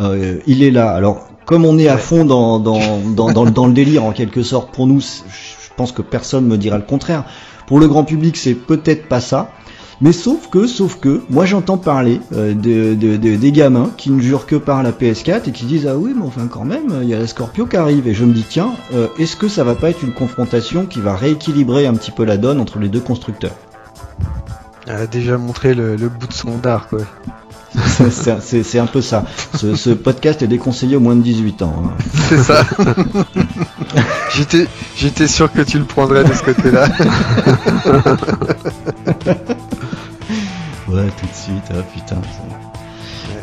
[0.00, 0.90] Euh, il est là.
[0.90, 4.12] Alors, comme on est à fond dans, dans, dans, dans, le- dans le délire, en
[4.12, 7.24] quelque sorte, pour nous, je pense que personne me dira le contraire.
[7.66, 9.50] Pour le grand public, c'est peut-être pas ça.
[10.04, 14.10] Mais sauf que, sauf que, moi j'entends parler euh, de, de- de- des gamins qui
[14.10, 16.92] ne jurent que par la PS4 et qui disent ah oui mais enfin quand même
[17.02, 19.48] il y a la Scorpio qui arrive et je me dis tiens euh, est-ce que
[19.48, 22.78] ça va pas être une confrontation qui va rééquilibrer un petit peu la donne entre
[22.78, 23.54] les deux constructeurs?
[24.86, 26.98] Elle a déjà montré le, le bout de son dard, quoi.
[28.42, 29.24] C'est- un peu ça.
[29.56, 31.74] Ce, ce podcast est déconseillé aux moins de 18 ans.
[31.86, 31.92] hein.
[32.28, 32.62] C'est ça.
[34.96, 36.88] J'étais sûr que tu le prendrais de ce côté-là.
[40.88, 42.20] Ouais, tout de suite, ah putain.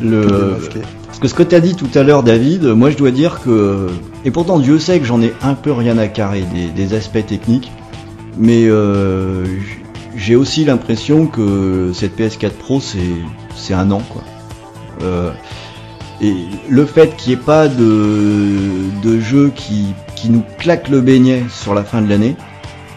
[0.02, 0.58] Le...
[1.06, 3.88] Parce que ce que t'as dit tout à l'heure, David, moi je dois dire que.
[4.26, 7.26] Et pourtant, Dieu sait que j'en ai un peu rien à carrer des, des aspects
[7.26, 7.72] techniques,
[8.38, 9.46] mais euh,
[10.16, 13.00] j'ai aussi l'impression que cette PS4 Pro c'est
[13.56, 14.24] c'est un an quoi.
[15.04, 15.32] Euh,
[16.22, 16.36] et
[16.70, 21.44] le fait qu'il n'y ait pas de, de jeu qui, qui nous claque le beignet
[21.50, 22.36] sur la fin de l'année,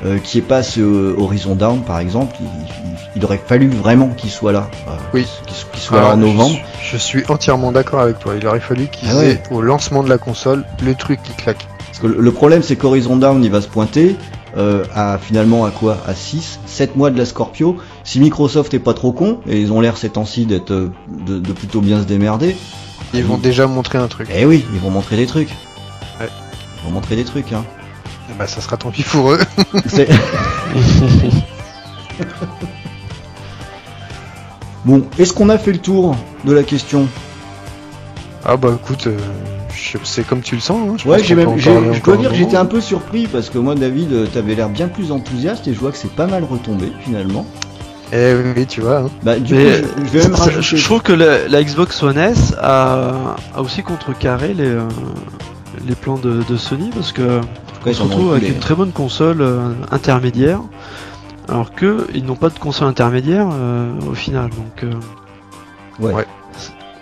[0.04, 0.80] euh, qui n'est pas ce
[1.18, 4.68] Horizon Down par exemple, il, il- il aurait fallu vraiment qu'il soit là.
[4.88, 5.24] euh, Oui.
[5.46, 6.56] Qu'il qu'il soit là en Alors, novembre.
[6.82, 8.34] Je, je suis entièrement d'accord avec toi.
[8.36, 11.64] Il aurait fallu qu'ils Ah au lancement de la console le truc qui claque.
[11.86, 14.16] Parce que le problème c'est qu'Horizon Down il va se pointer
[14.56, 15.96] euh, à finalement à quoi?
[16.08, 17.76] À 6, 7 mois de la Scorpio.
[18.02, 21.38] Si Microsoft est pas trop con, et ils ont l'air ces temps-ci d'être euh, de,
[21.38, 22.56] de plutôt bien se démerder,
[23.14, 24.28] Ils vont déjà montrer un truc.
[24.34, 25.50] eh oui, ils vont montrer des trucs.
[26.20, 26.28] Ouais.
[26.82, 27.64] Ils vont montrer des trucs, hein.
[28.30, 29.40] Et bah ça sera tant pis pour eux.
[34.84, 36.14] Bon, est-ce qu'on a fait le tour
[36.44, 37.08] de la question?
[38.44, 39.16] Ah bah écoute, euh,
[40.02, 40.76] c'est comme tu le sens.
[40.90, 40.96] Hein.
[41.02, 41.70] Je Ouais, j'ai même, je
[42.02, 44.88] dois dire que j'étais un peu surpris parce que moi, David, euh, t'avais l'air bien
[44.88, 47.46] plus enthousiaste et je vois que c'est pas mal retombé finalement.
[48.12, 48.98] Eh oui, tu vois.
[48.98, 49.10] hein.
[49.22, 50.62] Bah, du Mais coup, je, je vais même Ça, rajouter.
[50.62, 54.82] je, je trouve que la, la Xbox One S a, a aussi contrecarré les, euh,
[55.86, 57.46] les plans de, de Sony parce que cas,
[57.86, 60.60] on ils se retrouve avec une très bonne console euh, intermédiaire
[61.48, 64.92] alors que ils n'ont pas de console intermédiaire euh, au final donc euh,
[66.00, 66.26] Ouais.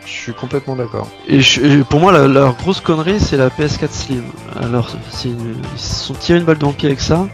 [0.05, 1.09] Je suis complètement d'accord.
[1.27, 4.23] et, je- et pour moi la, leur grosse connerie c'est la PS4 Slim
[4.61, 7.27] alors c'est une- ils se sont tirés une balle dans le pied avec ça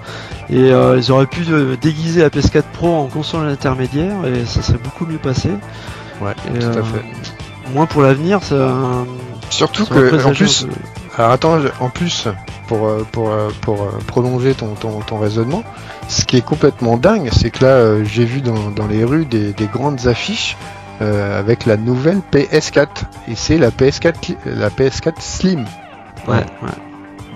[0.51, 4.63] et euh, ils auraient pu euh, déguiser la PS4 Pro en console intermédiaire et ça
[4.63, 5.51] serait beaucoup mieux passé
[6.23, 7.05] Ouais, Et, tout à euh, fait.
[7.75, 8.75] moins pour l'avenir ça
[9.51, 10.67] Surtout ça que, en plus.
[11.19, 12.29] Alors attends, en plus,
[12.69, 15.65] pour, euh, pour, euh, pour euh, prolonger ton, ton, ton raisonnement,
[16.09, 19.53] ce qui est complètement dingue, c'est que là, j'ai vu dans, dans les rues des,
[19.53, 20.57] des grandes affiches
[21.03, 22.87] euh, avec la nouvelle PS4.
[23.29, 25.65] Et c'est la PS4, li- la PS4 Slim.
[26.29, 26.69] ouais, ouais.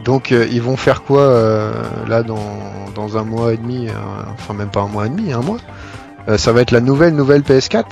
[0.04, 1.72] Donc euh, ils vont faire quoi euh,
[2.08, 2.58] là dans,
[2.96, 3.86] dans un mois et demi,
[4.32, 5.58] enfin même pas un mois et demi, un mois?
[6.36, 7.84] Ça va être la nouvelle nouvelle PS4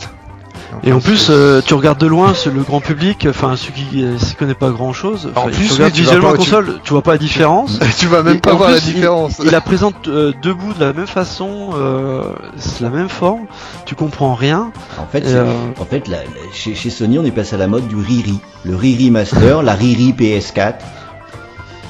[0.83, 4.19] Et en plus, euh, tu regardes de loin le grand public, enfin ceux qui euh,
[4.19, 5.31] s'y connaît pas grand chose.
[5.37, 6.93] En plus, tu regardes oui, tu vas visuellement la console, tu...
[6.93, 7.79] vois pas la différence.
[7.99, 9.41] tu vas Et même pas voir la plus, différence.
[9.45, 12.23] Il, la présente euh, debout de la même façon, euh,
[12.57, 13.47] c'est la même forme,
[13.85, 14.73] tu comprends rien.
[14.99, 17.67] En fait, euh, en fait la- la- chez, chez Sony, on est passé à la
[17.67, 18.39] mode du Riri.
[18.65, 20.75] Le Riri Master, la Riri PS4.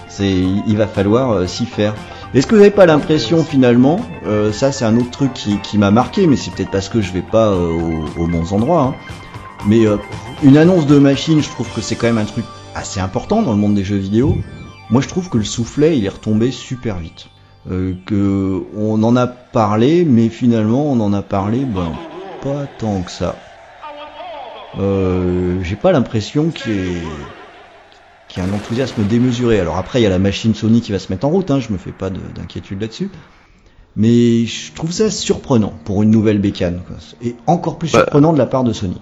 [0.09, 0.31] C'est,
[0.67, 1.95] il va falloir euh, s'y faire.
[2.33, 5.79] Est-ce que vous n'avez pas l'impression finalement, euh, ça c'est un autre truc qui, qui
[5.79, 7.73] m'a marqué, mais c'est peut-être parce que je vais pas euh,
[8.17, 8.83] aux, bons endroits.
[8.83, 8.95] hein.
[9.67, 9.97] Mais euh,
[10.43, 13.51] une annonce de machine, je trouve que c'est quand même un truc assez important dans
[13.51, 14.39] le monde des jeux vidéo.
[14.91, 17.27] Moi, je trouve que le soufflet, il est retombé super vite.
[17.71, 21.93] Euh, que on en a parlé, mais finalement, on en a parlé, ben,
[22.43, 23.37] pas tant que ça.
[24.79, 27.03] Euh, J'ai pas l'impression qu'il y, ait...
[28.31, 29.61] qu'il y ait un enthousiasme démesuré.
[29.61, 31.61] Alors après, il y a la machine Sony qui va se mettre en route, hein,
[31.61, 33.11] je me fais pas de- d'inquiétude là-dessus.
[33.97, 36.81] Mais je trouve ça surprenant pour une nouvelle bécane.
[36.87, 36.97] Quoi.
[37.23, 37.99] Et encore plus Bah.
[38.01, 38.97] surprenant de la part de Sony.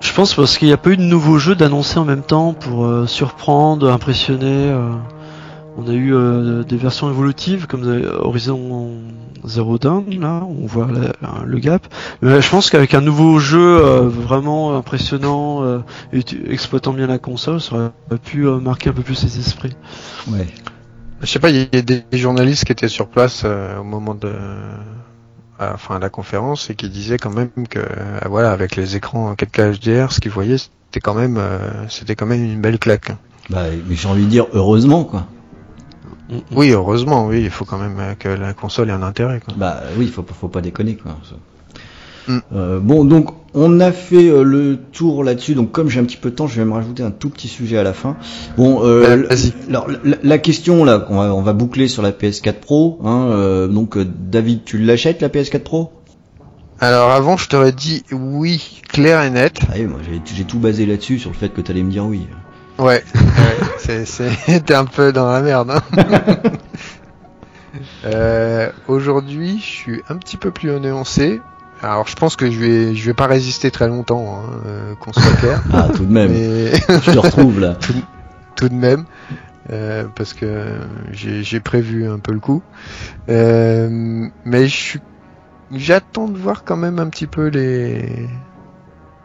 [0.00, 2.52] Je pense parce qu'il n'y a pas eu de nouveaux jeux d'annoncer en même temps
[2.54, 4.46] pour euh, surprendre, impressionner.
[4.70, 4.92] euh.
[5.76, 7.84] On a eu euh, des versions évolutives comme
[8.20, 8.98] Horizon
[9.46, 11.86] Zero Dawn, là, on voit la- le gap.
[12.20, 15.78] Mais je pense qu'avec un nouveau jeu euh, vraiment impressionnant, euh,
[16.12, 19.74] et exploitant bien la console, ça aurait pu euh, marquer un peu plus les esprits.
[20.30, 20.46] Ouais.
[21.22, 24.14] Je sais pas, il y a des journalistes qui étaient sur place euh, au moment
[24.14, 24.32] de,
[25.58, 29.34] enfin, à la conférence et qui disaient quand même que, euh, voilà, avec les écrans
[29.34, 33.12] 4K HDR, ce qu'ils voyaient, c'était quand même, euh, c'était quand même une belle claque.
[33.48, 35.26] Bah, mais j'ai envie de dire heureusement quoi.
[36.52, 39.40] Oui, heureusement, oui, il faut quand même euh, que la console ait un intérêt.
[39.40, 39.54] Quoi.
[39.56, 41.16] Bah oui, faut, faut pas déconner quoi.
[42.28, 42.38] Mm.
[42.54, 45.54] Euh, bon, donc on a fait euh, le tour là-dessus.
[45.54, 47.48] Donc comme j'ai un petit peu de temps, je vais me rajouter un tout petit
[47.48, 48.16] sujet à la fin.
[48.56, 49.52] Bon, euh, vas-y.
[49.68, 53.00] alors la, la question là, qu'on va, on va boucler sur la PS4 Pro.
[53.04, 55.92] Hein, euh, donc David, tu l'achètes la PS4 Pro?
[56.82, 59.60] Alors avant, je t'aurais dit oui, clair et net.
[59.68, 62.06] Ah oui, moi j'ai j'ai tout basé là-dessus sur le fait que t'allais me dire
[62.06, 62.26] oui.
[62.80, 63.04] Ouais,
[63.88, 65.70] ouais t'es un peu dans la merde.
[65.70, 65.82] Hein.
[68.04, 71.40] Euh, aujourd'hui, je suis un petit peu plus nuancé.
[71.82, 75.12] Alors, je pense que je vais, je vais pas résister très longtemps, hein, euh, qu'on
[75.12, 75.62] soit clair.
[75.72, 77.76] Ah tout de même, mais je te retrouve là.
[78.56, 79.04] tout de même,
[79.70, 80.80] euh, parce que
[81.12, 82.62] j'ai, j'ai prévu un peu le coup.
[83.28, 85.00] Euh, mais je suis,
[85.72, 88.28] j'attends de voir quand même un petit peu les,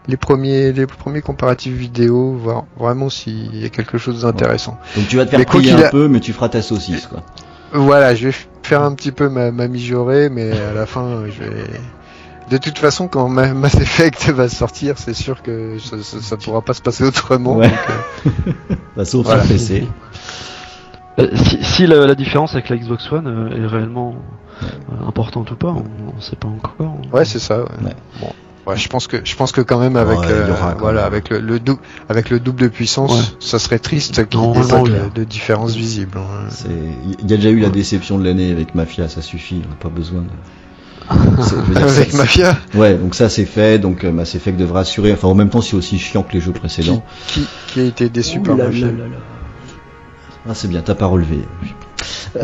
[0.07, 4.77] les premiers, les premiers comparatifs vidéo, voir vraiment s'il y a quelque chose d'intéressant.
[4.95, 7.21] Donc tu vas te faire Mais un a- peu, mais tu feras ta saucisse, quoi.
[7.73, 11.43] Voilà, je vais faire un petit peu ma, ma mijaurée, mais à la fin, je
[11.43, 11.63] vais.
[12.49, 16.37] De toute façon, quand Ma- Mass Effect va sortir, c'est sûr que ça, ça, ça
[16.37, 17.55] pourra pas se passer autrement.
[17.57, 17.67] Ouais.
[17.69, 17.77] donc,
[18.27, 19.41] euh, Bah, sauf Voilà.
[19.43, 19.87] sur PC.
[21.17, 24.15] Euh, si si la, la différence avec la Xbox One euh, est réellement
[24.63, 25.83] euh, importante ou pas, on,
[26.17, 26.75] on sait pas encore.
[27.13, 27.59] ouais, c'est ça.
[27.59, 27.65] Ouais.
[27.85, 27.95] Ouais.
[28.21, 28.29] Bon,
[28.67, 31.07] ouais, je pense que je pense que quand même avec Ouais, euh, quand voilà même.
[31.13, 33.25] avec le, le double avec le double de puissance, Ouais.
[33.39, 36.17] ça serait triste qu'il n'y ait pas de, de différence visible.
[36.17, 36.47] hein.
[36.49, 36.67] C'est-
[37.19, 39.75] Il y a déjà eu la déception de l'année avec Mafia, ça suffit, on n'a
[39.75, 40.27] pas besoin de.
[41.43, 44.81] C'est- dire, Avec ça- Mafia, Ouais, donc ça c'est fait, donc euh, Mass Effect devrait
[44.81, 45.13] assurer.
[45.13, 47.03] Enfin, en même temps, c'est aussi chiant que les jeux précédents.
[47.27, 49.17] qui, qui a été déçu Ouh par là Mafia là là là.
[50.49, 51.39] Ah, c'est bien, t'as pas relevé.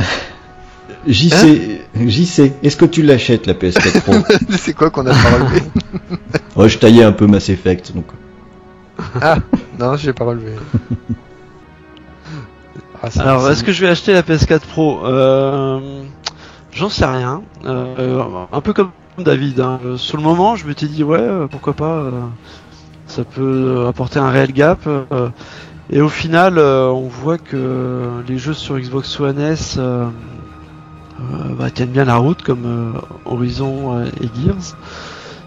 [1.08, 4.14] JC, JC, est-ce que tu l'achètes la PS4 Pro?
[4.58, 5.62] C'est quoi qu'on a pas relevé?
[6.56, 8.06] Ouais, je taillais un peu Mass Effect, donc.
[9.22, 9.38] Ah
[9.80, 10.52] non, j'ai pas relevé.
[13.04, 15.04] Ah, Alors, est-ce que je vais acheter la PS4 Pro?
[15.06, 16.04] Euh,
[16.72, 17.42] J'en sais rien.
[17.66, 18.22] Euh,
[18.52, 19.60] un peu comme David.
[19.60, 19.80] Hein.
[19.98, 21.96] Sur le moment, je m'étais dit ouais, euh, pourquoi pas.
[21.96, 22.12] euh,
[23.08, 24.88] ça peut apporter un réel gap.
[25.92, 29.80] et au final, on voit que les jeux sur Xbox One S
[31.57, 32.91] bah, tiennent bien la route, comme euh,
[33.26, 34.76] Horizon euh, et Gears.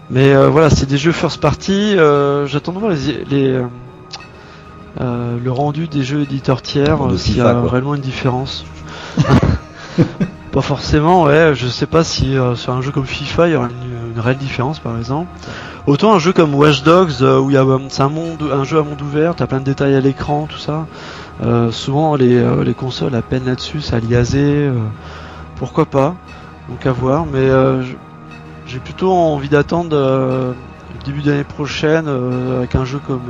[0.09, 1.95] Mais euh, voilà, c'est des jeux first party.
[1.97, 3.63] euh, J'attends de voir les, les, euh,
[5.01, 8.65] euh, le rendu des jeux éditeurs tiers, euh, s'il y a réellement une différence.
[10.51, 11.53] pas forcément, ouais.
[11.55, 14.19] Je sais pas si euh, sur un jeu comme FIFA, il y aura une, une
[14.19, 15.27] réelle différence, par exemple.
[15.87, 18.43] Autant un jeu comme Watch Dogs, euh, où il y a, euh, c'est un monde,
[18.51, 20.87] un jeu à monde ouvert, t'as plein de détails à l'écran, tout ça.
[21.43, 24.69] Euh, souvent, les, euh, les consoles à peine là-dessus, ça liasé.
[25.55, 26.15] Pourquoi pas
[26.69, 27.83] Donc à voir, mais euh,
[28.67, 30.53] j'ai plutôt envie d'attendre euh,
[30.93, 33.21] le début d'année prochaine euh, avec un jeu comme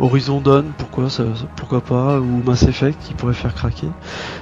[0.00, 3.88] Horizon Dawn, pourquoi ça, ça- pourquoi pas, ou Mass Effect qui pourrait faire craquer.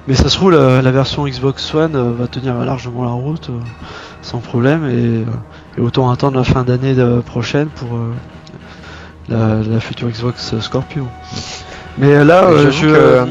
[0.06, 3.48] Mais ça se trouve la, la version Xbox One euh, va tenir largement la route
[3.48, 3.58] euh,
[4.20, 5.24] sans problème et,
[5.78, 8.12] et autant attendre la fin d'année prochaine pour euh,
[9.28, 11.06] la, la future Xbox Scorpio.
[11.98, 12.42] Mais là,
[12.92, 13.26] que-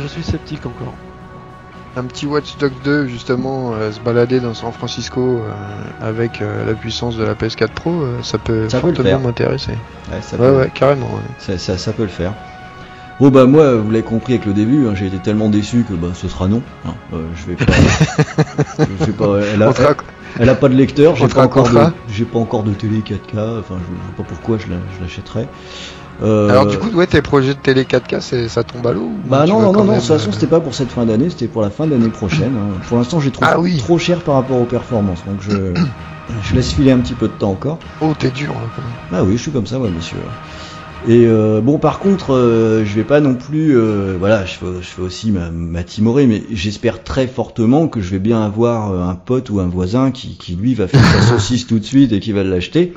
[0.00, 0.94] je suis sceptique encore.
[1.96, 5.50] Un petit Watch Dogs 2 justement euh, se balader dans San Francisco euh,
[6.08, 9.72] avec euh, la puissance de la PS4 Pro, ça peut Ça fortement m'intéresser.
[10.10, 11.06] Ouais, ça Ouais peut- ouais, carrément.
[11.06, 11.22] ouais.
[11.38, 12.32] Ça, ça, ça peut le faire.
[13.18, 15.92] Bon bah moi, vous l'avez compris avec le début, hein, j'ai été tellement déçu que
[15.92, 16.62] bah ce sera non.
[16.86, 16.94] hein.
[17.34, 17.72] Je vais pas.
[18.78, 19.40] je vais pas.
[19.52, 19.72] Elle a,
[20.38, 23.58] elle a pas de lecteur, j'ai pas encore de, pas encore de télé 4K.
[23.58, 25.48] Enfin, je, je sais pas pourquoi je la- je l'achèterais.
[26.22, 29.10] Euh, Alors du coup, ouais, tes projets de télé 4K, c'est- ça tombe à l'eau
[29.24, 31.48] Bah non, non, non, non, de toute façon c'était pas pour cette fin d'année, c'était
[31.48, 32.56] pour la fin d'année prochaine.
[32.56, 32.78] hein.
[32.88, 33.78] Pour l'instant j'ai trouvé Ah oui.
[33.78, 35.72] trop cher par rapport aux performances, donc je,
[36.42, 37.78] je laisse filer un petit peu de temps encore.
[38.00, 38.54] Oh, t'es dur.
[38.60, 38.92] là, quand même.
[39.12, 40.18] Ah oui, je suis comme ça, ouais, monsieur.
[41.02, 44.66] Et euh, bon, par contre, euh, je vais pas non plus, euh, voilà, je fais,
[44.82, 48.92] je fais aussi ma, ma timorée, mais j'espère très fortement que je vais bien avoir
[48.92, 51.84] euh, un pote ou un voisin qui, qui lui va faire sa saucisse tout de
[51.84, 52.92] suite et qui va l'acheter,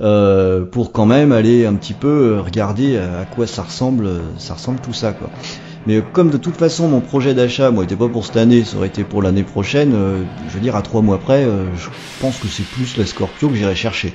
[0.00, 4.08] euh, pour quand même aller un petit peu regarder à, quoi ça ressemble,
[4.38, 5.28] ça ressemble tout ça, quoi.
[5.86, 8.76] Mais comme de toute façon mon projet d'achat, moi, était pas pour cette année, ça
[8.76, 9.92] aurait été pour l'année prochaine.
[9.94, 13.06] euh, je veux dire, à trois mois près, euh, je pense que c'est plus la
[13.06, 14.14] Scorpio que j'irai chercher.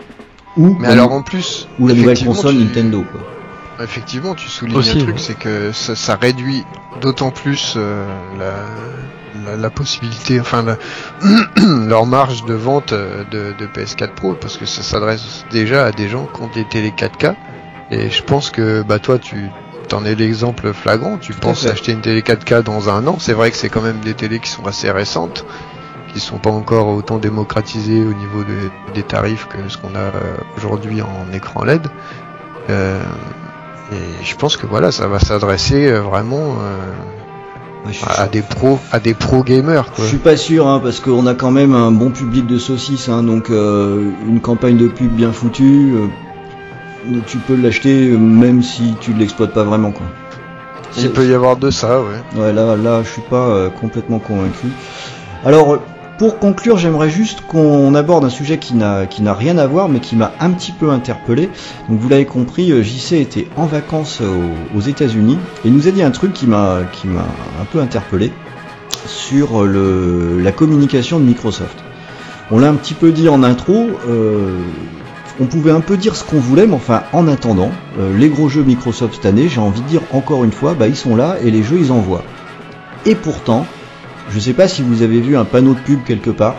[0.58, 3.22] Ou Mais la- alors en plus, ou la nouvelle effectivement, console tu- Nintendo quoi.
[3.84, 5.22] Effectivement, tu soulignes Aussi, un truc, ouais.
[5.22, 6.66] c'est que ça, ça réduit
[7.02, 8.06] d'autant plus euh,
[8.38, 8.66] la,
[9.52, 10.78] la, la possibilité, enfin la-
[11.88, 15.92] leur marge de vente euh, de, de PS4 Pro, parce que ça s'adresse déjà à
[15.92, 17.34] des gens qui ont des télé 4K.
[17.90, 19.50] Et je pense que bah toi, tu
[19.88, 21.18] t'en es l'exemple flagrant.
[21.18, 21.72] Tu penses fait.
[21.72, 23.18] acheter une télé 4K dans un an.
[23.20, 25.44] C'est vrai que c'est quand même des télés qui sont assez récentes,
[26.14, 30.00] qui sont pas encore autant démocratisées au niveau de- des tarifs que ce qu'on a
[30.00, 31.88] euh, aujourd'hui en écran LED.
[32.70, 33.00] Euh,
[33.92, 36.78] et je pense que voilà, ça va s'adresser euh, vraiment euh,
[37.86, 39.86] Ouais, je, à des pros, à des pro gamers.
[39.86, 40.06] je Quoi.
[40.06, 43.24] suis pas sûr hein, parce qu'on a quand même un bon public de saucisses, hein,
[43.24, 45.94] donc euh, une campagne de pub bien foutue,
[47.26, 50.06] tu peux l'acheter même si tu l'exploites pas vraiment quoi.
[50.96, 52.22] Il peut y avoir de ça, ouais.
[52.40, 54.68] Ouais, là, là, je suis pas complètement convaincu.
[55.44, 55.80] Alors,
[56.22, 60.16] pour conclure, j'aimerais juste qu'on aborde un sujet qui n'a rien à voir, mais qui
[60.16, 61.50] m'a un petit peu interpellé.
[61.90, 64.22] Donc, vous l'avez compris, euh, JC était en vacances
[64.76, 68.32] aux, États-Unis et il nous a dit un truc qui m'a un peu interpellé
[69.08, 71.76] sur la communication de Microsoft.
[72.52, 73.90] On l'a un petit peu dit en intro.
[74.08, 74.60] euh,
[75.40, 78.48] on pouvait un peu dire ce qu'on voulait, mais enfin, en attendant, euh, les gros
[78.48, 81.38] jeux Microsoft cette année, j'ai envie de dire encore une fois, bah ils sont là
[81.44, 82.24] et les jeux ils envoient.
[83.08, 83.66] Et pourtant,
[84.32, 86.56] je sais pas si vous avez vu un panneau de pub quelque part,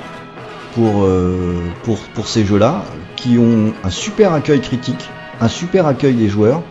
[0.74, 2.84] pour, euh, pour, pour ces jeux-là,
[3.16, 5.08] qui ont un super accueil critique,
[5.40, 6.62] un super accueil des joueurs,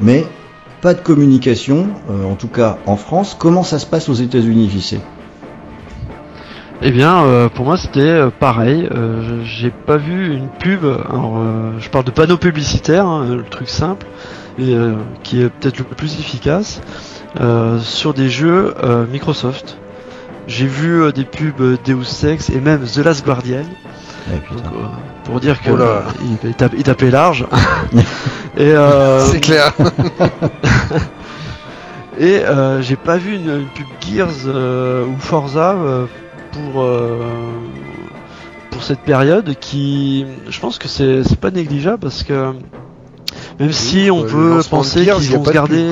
[0.00, 0.26] mais
[0.84, 3.34] pas de communication, euh, en tout cas en France.
[3.38, 5.00] Comment ça se passe aux États-Unis, JC
[6.82, 8.86] Eh bien, euh, pour moi, c'était pareil.
[8.94, 10.84] Euh, J'ai pas vu une pub.
[10.84, 11.40] Alors,
[11.78, 14.06] je parle de panneaux publicitaires, hein, le truc simple,
[14.58, 14.76] et
[15.22, 16.82] qui est peut-être le plus efficace
[17.80, 18.74] sur des jeux
[19.10, 19.78] Microsoft.
[20.46, 23.64] J'ai vu euh, des pubs euh, Deus Ex et même The Last Guardian.
[24.28, 24.86] Eh, Donc, euh,
[25.24, 27.46] pour dire que Oh euh, il, il tape- il tapait large.
[28.56, 29.72] et euh, C'est clair.
[32.18, 36.06] Et euh, j'ai pas vu une, une pub Gears euh, ou Forza euh,
[36.52, 37.18] pour euh,
[38.70, 42.52] pour cette période qui, je pense que c'est c'est pas négligeable parce que
[43.58, 45.90] même si on Le peut penser qu'ils vont se pub, garder.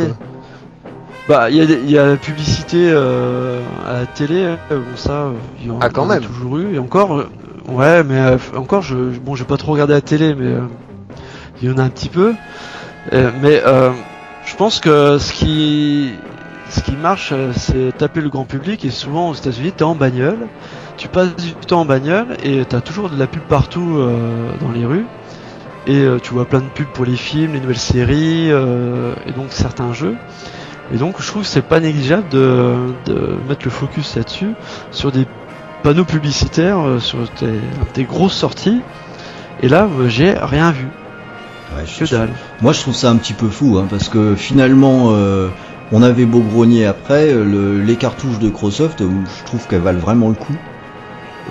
[1.28, 5.66] Bah il y y a la publicité euh, à la télé, euh, bon ça il
[5.66, 6.74] y en, Ah, quand a toujours eu.
[6.74, 7.30] Et encore euh,
[7.68, 10.54] ouais mais euh, encore je bon j'ai pas trop regardé la télé mais
[11.62, 12.34] il y en a un petit peu.
[13.12, 13.92] Mais euh,
[14.44, 16.12] je pense que ce qui
[16.68, 20.48] ce qui marche, c'est taper le grand public et souvent aux États-Unis, t'es en bagnole,
[20.96, 24.70] tu passes du temps en bagnole et t'as toujours de la pub partout euh, dans
[24.70, 25.10] les rues.
[25.86, 29.32] Et euh, tu vois plein de pubs pour les films, les nouvelles séries euh, et
[29.32, 30.16] donc certains jeux.
[30.90, 34.56] Et donc je trouve que c'est pas négligeable de, de mettre le focus là-dessus
[34.90, 35.26] sur des
[35.82, 37.60] panneaux publicitaires euh, sur des,
[37.94, 38.84] des grosses sorties.
[39.60, 40.88] Et là, euh, j'ai rien vu,
[41.74, 42.30] Ouais, que je- dalle.
[42.60, 45.48] Moi, je trouve ça un petit peu fou, hein, parce que finalement, euh,
[45.90, 50.00] on avait beau grogner après, euh, le- les cartouches de Microsoft, je trouve qu'elles valent
[50.00, 50.60] vraiment le coup.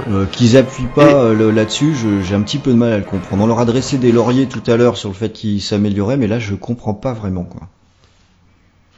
[0.08, 3.04] Euh, Qu'ils appuient pas Et- là-dessus, je- j'ai un petit peu de mal à le
[3.04, 3.44] comprendre.
[3.44, 6.28] On leur a dressé des lauriers tout à l'heure sur le fait qu'ils s'amélioraient, mais
[6.28, 7.68] là, je comprends pas vraiment quoi.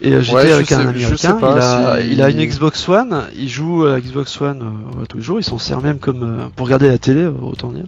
[0.01, 2.43] Et euh, j'étais Ouais, avec un américain, sais pas il, a, si- il a une
[2.45, 4.61] Xbox One, il joue à la Xbox One
[5.01, 7.69] euh, tous les jours, il s'en sert même comme euh, pour regarder la télé, autant
[7.71, 7.85] dire.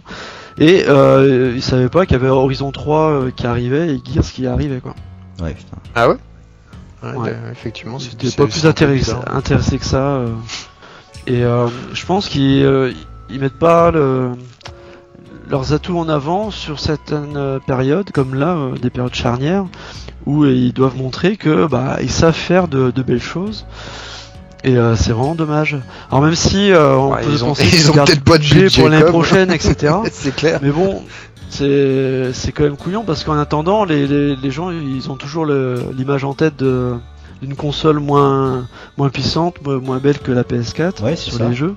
[0.58, 4.24] Et euh, il savait pas qu'il y avait Horizon 3 euh, qui arrivait et Gears
[4.24, 4.94] qui arrivait quoi.
[5.42, 5.76] Ouais, putain.
[5.94, 6.16] Ah ouais?
[7.02, 7.30] Ouais, Ouais.
[7.34, 9.12] euh, effectivement, c'est- pas plus intéressé,
[9.78, 9.98] que ça.
[9.98, 10.28] euh.
[11.26, 12.92] Et euh, je pense qu'ils euh,
[13.28, 14.30] ils mettent pas le,
[15.48, 19.64] leurs atouts en avant sur certaines euh, périodes, comme là, euh, des périodes charnières,
[20.26, 23.66] où euh, ils doivent montrer que bah ils savent faire de, de belles choses.
[24.64, 25.76] Et euh, c'est vraiment dommage.
[26.10, 28.38] Alors même si euh, on Ouais, peut ils ont- penser ils qu'ils ont peut-être pas
[28.38, 29.94] de budget pour l'année prochaine, etc.
[30.12, 30.58] c'est clair.
[30.62, 31.02] Mais bon,
[31.48, 35.44] c'est c'est quand même couillon parce qu'en attendant, les, les, les gens ils ont toujours
[35.44, 36.94] le- l'image en tête de
[37.42, 38.66] d'une console moins
[38.96, 41.48] moins puissante, moins, moins belle que la PS4 Ouais, c'est sur ça.
[41.48, 41.74] les jeux.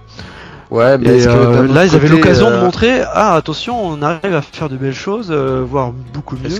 [0.71, 3.83] Ouais, mais Et est-ce que euh, là, ils avaient l'occasion euh, de montrer ah attention,
[3.83, 6.45] on arrive à faire de belles choses, euh, voire beaucoup mieux.
[6.45, 6.59] Est-ce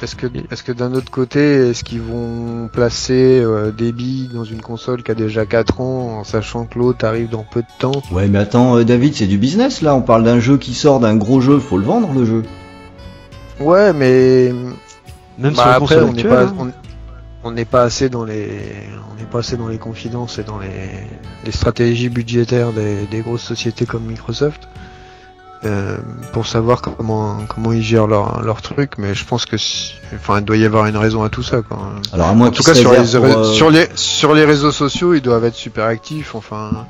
[0.00, 4.44] est-ce que, est-ce que d'un autre côté, est-ce qu'ils vont placer euh, des billes dans
[4.44, 7.66] une console qui a déjà 4 ans en sachant que l'autre arrive dans peu de
[7.80, 8.00] temps?
[8.12, 9.92] Ouais, mais attends, euh, David, c'est du business là.
[9.92, 12.42] On parle d'un jeu qui sort d'un gros jeu, faut le vendre le jeu.
[13.58, 14.52] Ouais, mais
[15.36, 16.54] Même bah, sur la après, console on n'est pas, hein.
[16.60, 16.70] on,
[17.48, 18.48] on n'est pas assez dans les,
[19.10, 20.68] on n'est pas assez dans les confidences et dans les,
[21.44, 24.62] les stratégies budgétaires des, des grosses sociétés comme Microsoft.
[25.64, 25.98] euh,
[26.32, 30.38] pour savoir comment comment ils gèrent leur leur truc mais je pense que si- enfin
[30.38, 31.78] il doit y avoir une raison à tout ça quoi.
[32.12, 35.14] Alors à moins En tout cas, sur les, euh, sur, les, sur les réseaux sociaux,
[35.14, 36.36] ils doivent être super actifs.
[36.36, 36.86] Enfin,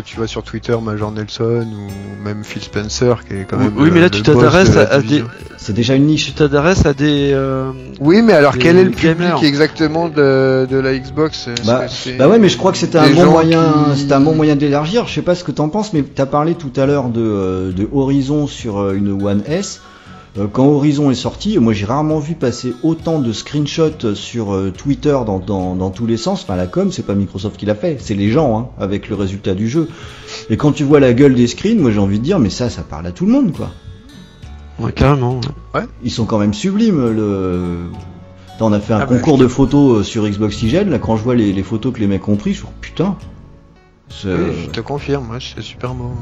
[0.00, 3.64] que tu vois sur Twitter, Major Nelson ou même Phil Spencer, qui est quand Oui,
[3.64, 3.72] même.
[3.76, 5.24] oui, le- mais là le tu t'adresses de à, à des.
[5.56, 6.26] C'est déjà une niche.
[6.26, 7.70] tu t'adresses à des euh,
[8.00, 9.42] Oui, mais alors quel est le public gamers.
[9.42, 11.48] exactement de, de la Xbox?
[11.66, 11.86] Bah,
[12.18, 14.54] Bah ouais, mais je crois que c'était un bon moyen, qui- c'était un bon moyen
[14.54, 15.06] d'élargir.
[15.08, 17.72] Je sais pas ce que t'en penses, mais t'as parlé tout à l'heure de, euh,
[17.72, 19.80] de Horizon sur euh, une One S.
[20.38, 24.70] Euh, Quand Horizon est sorti, moi j'ai rarement vu passer autant de screenshots sur euh,
[24.70, 26.42] Twitter dans, dans, dans tous les sens.
[26.42, 29.14] Enfin la com, c'est pas Microsoft qui l'a fait, c'est les gens hein, avec le
[29.14, 29.88] résultat du jeu.
[30.50, 32.68] Et quand tu vois la gueule des screens, moi j'ai envie de dire, mais ça,
[32.70, 33.70] ça parle à tout le monde quoi.
[34.80, 35.40] ouais, carrément.
[35.74, 35.82] ouais.
[36.02, 37.10] Ils sont quand même sublimes.
[37.10, 37.84] Le...
[38.54, 40.88] Attends, on a fait un Ah bah, concours de photos euh, sur Xbox Tigel.
[40.88, 43.16] Là, quand je vois les, les photos que les mecs ont pris, je suis putain.
[44.08, 46.12] C'est- Oui, je te confirme, ouais, c'est super beau.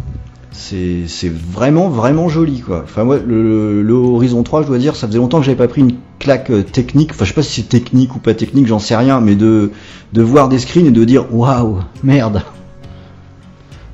[0.57, 2.83] C'est c'est vraiment vraiment joli quoi.
[2.85, 5.57] Enfin moi le, le- le Horizon 3 je dois dire ça faisait longtemps que j'avais
[5.59, 7.11] pas pris une claque euh, technique.
[7.13, 9.73] Enfin je sais pas si c'est technique ou pas technique j'en sais rien mais de
[10.13, 12.43] de voir des screens et de dire waouh merde.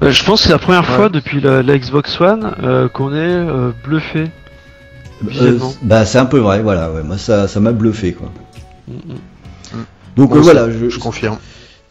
[0.02, 0.96] Euh, je pense que c'est la première Ouais.
[0.96, 4.26] fois depuis la, la Xbox One euh, qu'on est euh, bluffé.
[5.40, 8.30] Euh, bah c'est un peu vrai voilà ouais moi ça ça m'a bluffé quoi.
[8.86, 9.78] Mm, mm.
[10.16, 11.38] Donc euh, aussi, voilà je, Je confirme.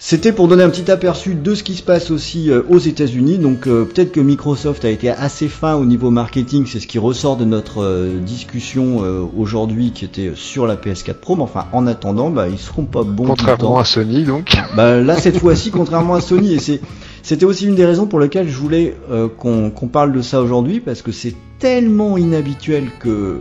[0.02, 3.38] C'était pour donner un petit aperçu de ce qui se passe aussi euh, aux États-Unis.
[3.38, 6.97] Donc euh, peut-être que Microsoft a été assez fin au niveau marketing, c'est ce qui
[7.00, 11.36] ressort de notre euh, discussion euh, aujourd'hui qui était sur la PS4 Pro.
[11.36, 13.26] Mais enfin, en attendant, bah, ils seront pas bons.
[13.26, 14.54] Contrairement à Sony, donc.
[14.78, 16.80] Bah là cette fois-ci, contrairement à Sony, et c'est
[17.22, 18.95] C'était aussi une des raisons pour lesquelles je voulais
[19.38, 23.39] qu'on parle de ça aujourd'hui, parce que c'est tellement inhabituel que,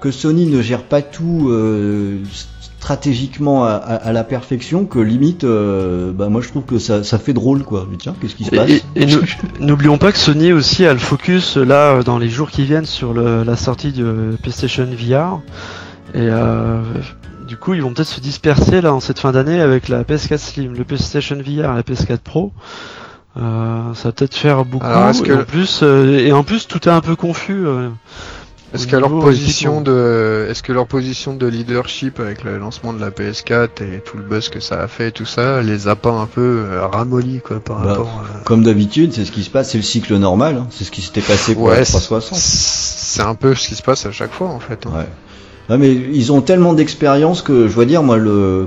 [0.00, 1.52] que Sony ne gère pas tout
[2.80, 7.04] stratégiquement à, à- à la perfection, que limite, euh, bah, moi je trouve que ça,
[7.04, 7.86] ça fait drôle quoi.
[7.90, 8.70] Mais Tiens, qu'est-ce qui se passe?
[8.96, 9.06] Et,
[9.60, 13.12] n'oublions pas que Sony aussi a le focus là dans les jours qui viennent sur
[13.12, 15.40] le- la sortie du euh, PlayStation VR.
[16.14, 16.80] Et euh,
[17.46, 20.38] du coup, ils vont peut-être se disperser là en cette fin d'année avec la PS4
[20.38, 22.52] Slim, le PlayStation VR et la PS4 Pro.
[23.36, 24.86] Euh, ça va peut-être faire beaucoup.
[24.86, 27.64] Alors, et, en plus, euh, et en plus, tout est un peu confus.
[28.72, 32.92] Euh, Est-ce que leur position de, est-ce que leur position de leadership avec le lancement
[32.92, 35.88] de la PS4 et tout le buzz que ça a fait et tout ça, les
[35.88, 38.44] a pas un peu euh, ramollis quoi par Bah, rapport à...
[38.44, 40.66] Comme d'habitude, c'est ce qui se passe, c'est le cycle normal, hein.
[40.70, 42.38] c'est ce qui s'était passé pour la Ouais, c'est 360.
[42.38, 44.86] c'est un peu ce qui se passe à chaque fois en fait.
[44.86, 44.90] hein.
[44.96, 45.06] Ouais.
[45.68, 48.66] Ouais, mais ils ont tellement d'expérience que je dois dire, moi, le.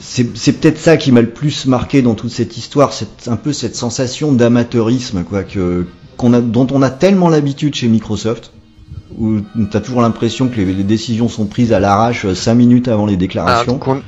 [0.00, 3.36] C'est c'est peut-être ça qui m'a le plus marqué dans toute cette histoire, c'est un
[3.36, 5.86] peu cette sensation d'amateurisme, quoi, que
[6.16, 8.52] qu'on a, dont on a tellement l'habitude chez Microsoft,
[9.18, 9.40] où
[9.70, 13.06] t'as toujours l'impression que les, les décisions sont prises à l'arrache euh, cinq minutes avant
[13.06, 13.72] les Ah, déclarations.
[13.72, 14.02] donc on,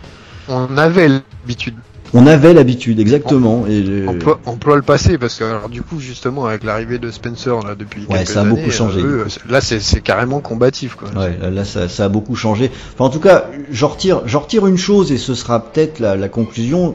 [0.49, 1.77] on avait l'habitude,
[2.13, 3.67] On avait l'habitude, exactement.
[3.67, 7.11] Et le- emploie, emploie le passé parce que alors du coup justement avec l'arrivée de
[7.11, 10.41] Spencer là depuis Ouais, quelques ça a années, beaucoup changé, euh, eux, là c'est carrément
[10.41, 11.09] combatif quoi.
[11.17, 12.71] Ouais, là, ça, ça a beaucoup changé.
[12.95, 16.95] Enfin, en tout cas, j'en retire, une chose et ce sera peut-être la, la conclusion.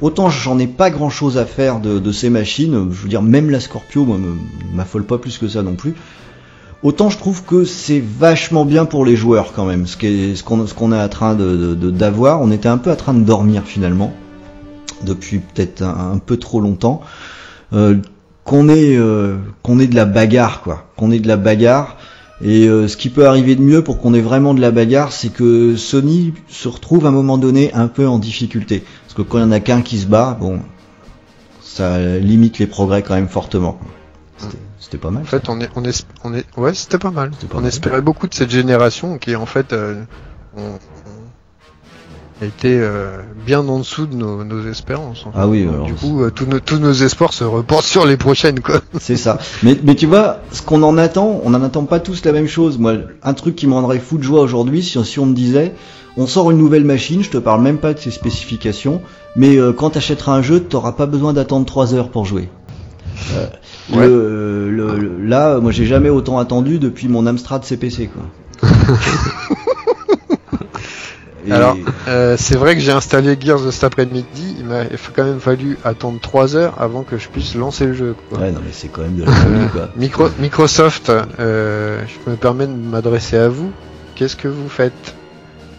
[0.00, 3.22] Autant j'en ai pas grand chose à faire de, de ces machines, je veux dire,
[3.22, 4.06] même la Scorpio,
[4.72, 5.94] m'affole pas plus que ça non plus.
[6.84, 9.96] Autant je trouve que c'est vachement bien pour les joueurs quand même, ce
[10.44, 12.40] qu'on ce qu'on est en train de de- d'avoir.
[12.40, 14.12] On était un peu en train de dormir finalement,
[15.02, 17.00] depuis peut-être un, un peu trop longtemps.
[17.72, 17.96] Euh,
[18.44, 21.96] qu'on ait euh, qu'on ait de la bagarre quoi, qu'on ait de la bagarre.
[22.40, 25.10] Et euh, ce qui peut arriver de mieux pour qu'on ait vraiment de la bagarre,
[25.10, 28.84] c'est que Sony se retrouve à un moment donné un peu en difficulté.
[29.04, 30.60] Parce que quand il y en a qu'un qui se bat, bon,
[31.60, 33.80] ça limite les progrès quand même fortement.
[34.80, 35.22] C'était- pas mal.
[35.22, 37.30] En fait, on est, on est, on est, ouais, c'était pas mal.
[37.30, 37.68] Pas on mal.
[37.68, 40.02] espérait beaucoup de cette génération qui, en fait, euh,
[40.56, 40.60] on,
[42.40, 45.26] on était euh, bien en dessous de nos, nos espérances.
[45.26, 45.38] en fait.
[45.40, 48.06] Ah oui, Donc, alors, du coup, euh, tous nos, tous nos espoirs se reportent sur
[48.06, 48.80] les prochaines, quoi.
[49.00, 49.38] C'est ça.
[49.64, 52.46] Mais, mais tu vois, ce qu'on en attend, on n'en attend pas tous la même
[52.46, 52.78] chose.
[52.78, 55.74] Moi, un truc qui me rendrait fou de joie aujourd'hui, si, si on me disait,
[56.16, 59.02] on sort une nouvelle machine, je te parle même pas de ses spécifications,
[59.34, 62.48] mais euh, quand tu achèteras un jeu, t'auras pas besoin d'attendre 3 heures pour jouer.
[63.34, 63.46] Euh,
[63.96, 64.06] Ouais.
[64.06, 68.68] le, le- le- là, moi, j'ai jamais autant attendu depuis mon Amstrad CPC, quoi.
[71.46, 71.76] Et- Alors,
[72.08, 74.56] euh, c'est vrai que j'ai installé Gears cet après-midi.
[74.58, 78.14] Il m'a quand même fallu attendre 3 heures avant que je puisse lancer le jeu.
[78.28, 78.40] Quoi.
[78.40, 79.88] ouais, non, mais c'est quand même de la folie, quoi.
[79.96, 81.10] Micro- Microsoft,
[81.40, 83.70] euh, je me permets de m'adresser à vous.
[84.14, 85.14] Qu'est-ce que vous faites?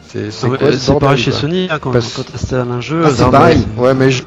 [0.08, 0.30] C'est
[1.00, 1.40] pareil chez quoi?
[1.42, 3.04] Sony, hein, quand, Parce- quand t'installes un jeu.
[3.06, 3.64] Ah, c'est pareil.
[3.78, 4.24] Ouais, mais je,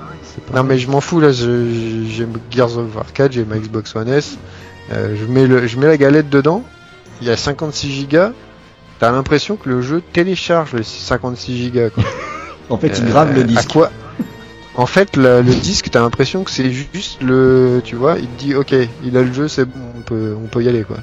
[0.54, 3.94] Non mais je m'en fous là, je- j'ai Gears of War 4, j'ai ma Xbox
[3.96, 4.38] One S,
[4.92, 6.62] euh, je, mets le, je mets la galette dedans,
[7.20, 8.32] il y a 56 gigas,
[8.98, 11.90] t'as l'impression que le jeu télécharge les 56 gigas.
[11.90, 12.04] Quoi.
[12.70, 13.72] En fait, il Euh, grave le À disque.
[13.72, 13.90] quoi
[14.76, 18.38] En fait, le, le disque, t'as l'impression que c'est juste le, tu vois, il te
[18.38, 18.74] dit ok,
[19.04, 20.96] il a le jeu, c'est bon, on peut, on peut y aller quoi.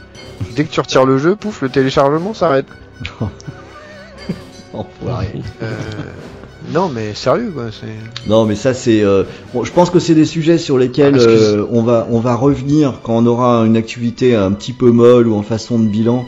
[0.55, 2.65] Dès que tu retires le jeu, pouf, le téléchargement s'arrête.
[4.73, 5.31] Enfoiré.
[5.61, 5.75] Euh,
[6.73, 8.29] non mais sérieux quoi, c'est.
[8.29, 9.03] Non, mais ça c'est.
[9.03, 12.19] euh, bon, je pense que c'est des sujets sur lesquels Ah, euh, on va on
[12.19, 15.87] va revenir quand on aura une activité un petit peu molle ou en façon de
[15.87, 16.25] bilan.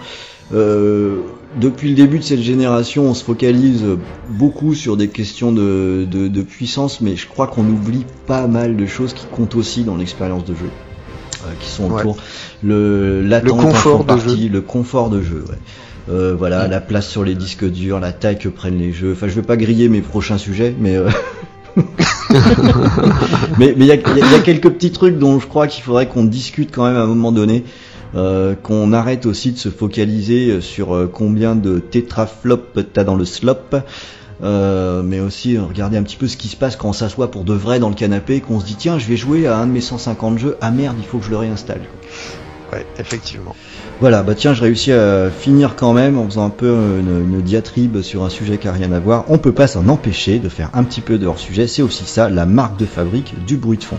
[0.54, 1.18] Euh,
[1.60, 3.84] depuis le début de cette génération, on se focalise
[4.30, 8.78] beaucoup sur des questions de, de, de puissance, mais je crois qu'on oublie pas mal
[8.78, 10.70] de choses qui comptent aussi dans l'expérience de jeu,
[11.60, 12.00] qui sont Ouais.
[12.02, 12.18] autour.
[12.64, 14.50] Le, en confort de partie, jeu.
[14.50, 15.44] le confort de jeu.
[15.50, 15.58] Ouais.
[16.12, 19.14] Euh, voilà, la place sur les disques durs, la taille que prennent les jeux.
[19.14, 21.10] Enfin, je vais pas griller mes prochains sujets, mais euh,
[23.58, 26.26] mais il y a, y y quelques petits trucs dont je crois qu'il faudrait qu'on
[26.26, 27.64] discute quand même à un moment donné.
[28.14, 33.78] Euh, qu'on arrête aussi de se focaliser sur combien de tétraflops t'as dans le slop,
[34.44, 37.44] euh, mais aussi regarder un petit peu ce qui se passe quand on s'assoit pour
[37.44, 39.72] de vrai dans le canapé, qu'on se dit tiens je vais jouer à un de
[39.72, 41.82] mes 150 jeux, ah merde il faut que je le réinstalle.
[42.72, 43.56] Ouais, effectivement.
[44.00, 47.42] Voilà, bah tiens, je réussis à finir quand même en faisant un peu une, une
[47.42, 49.26] diatribe sur un sujet qui a rien à voir.
[49.28, 51.68] On peut pas s'en empêcher de faire un petit peu de hors sujet.
[51.68, 53.98] C'est aussi ça, la marque de fabrique du bruit de fond.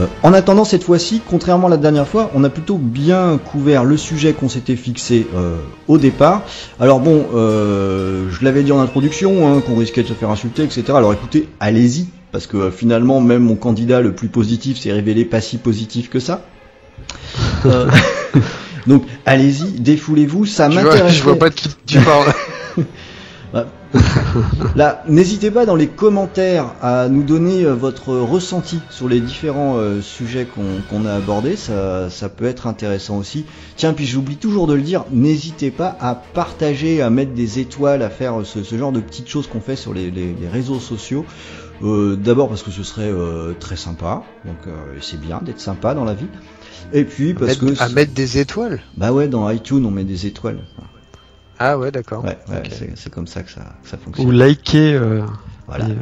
[0.00, 3.84] Euh, en attendant cette fois-ci, contrairement à la dernière fois, on a plutôt bien couvert
[3.84, 5.56] le sujet qu'on s'était fixé euh,
[5.88, 6.42] au départ.
[6.78, 10.62] Alors bon, euh, je l'avais dit en introduction, hein, qu'on risquait de se faire insulter,
[10.62, 10.84] etc.
[10.94, 15.24] Alors écoutez, allez-y, parce que euh, finalement, même mon candidat le plus positif s'est révélé
[15.24, 16.44] pas si positif que ça.
[17.66, 17.90] Euh,
[18.86, 21.14] Donc allez-y, défoulez-vous, ça m'intéresse.
[21.14, 22.32] je vois pas de qui tu parles.
[24.76, 29.76] Là, n'hésitez pas dans les commentaires à nous donner euh, votre ressenti sur les différents
[29.78, 30.46] euh, sujets
[30.90, 31.56] qu'on a abordés.
[31.56, 33.46] Ça, ça peut être intéressant aussi.
[33.76, 38.02] Tiens, puis j'oublie toujours de le dire, n'hésitez pas à partager, à mettre des étoiles,
[38.02, 40.80] à faire ce, ce genre de petites choses qu'on fait sur les, les- les réseaux
[40.80, 41.24] sociaux.
[41.82, 44.56] Euh, D'abord parce que ce serait euh, très sympa, donc
[45.00, 46.26] c'est bien d'être sympa dans la vie.
[46.92, 48.80] Et puis parce Mettre- que à mettre des étoiles.
[48.96, 50.60] bah ouais, dans iTunes on met des étoiles.
[51.58, 52.24] Ah ouais, d'accord.
[52.24, 52.38] Ouais,
[52.70, 54.32] c'est- c'est comme ça que ça, que ça Ou fonctionne.
[54.32, 55.22] liker, euh,
[55.66, 55.86] Voilà.
[55.86, 55.96] les, euh,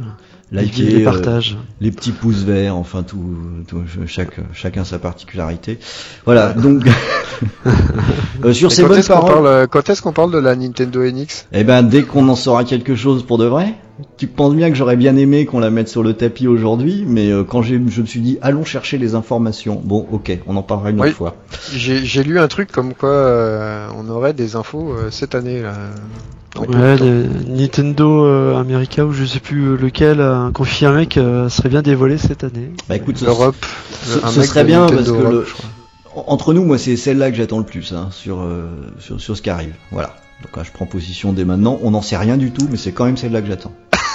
[0.53, 1.57] Liker, les euh, partages.
[1.81, 5.79] les petits pouces verts, enfin tout, tout- chaque, chacun sa particularité.
[6.25, 6.85] Voilà, donc
[8.45, 10.55] euh, sur Et ces quand bonnes qu'on paroles, parle, quand est-ce qu'on parle de la
[10.57, 13.75] Nintendo NX eh ben dès qu'on en saura quelque chose pour de vrai,
[14.17, 17.31] tu penses bien que j'aurais bien aimé qu'on la mette sur le tapis aujourd'hui, mais
[17.31, 19.81] euh, quand j'ai, je me suis dit allons chercher les informations.
[19.83, 21.09] Bon, ok, on en parlera une Oui.
[21.09, 21.37] autre fois.
[21.73, 25.75] J'ai lu un truc comme quoi euh, on aurait des infos euh, cette année là.
[26.59, 26.97] Ouais,
[27.49, 31.83] Nintendo euh, America ou je sais plus lequel a confirmé que euh, ça serait bien
[31.83, 32.71] dévoilé cette année.
[32.89, 33.57] Bah écoute, ce- L'Europe.
[34.03, 35.33] ce- serait bien, Nintendo parce que Europe,
[36.15, 36.23] le-.
[36.27, 38.65] Entre nous, moi, c'est celle-là que j'attends le plus hein, sur, euh,
[38.99, 39.75] sur, sur ce qui arrive.
[39.93, 40.15] Voilà.
[40.43, 41.79] Donc là, je prends position dès maintenant.
[41.83, 43.73] On n'en sait rien du tout, mais c'est quand même celle-là que j'attends.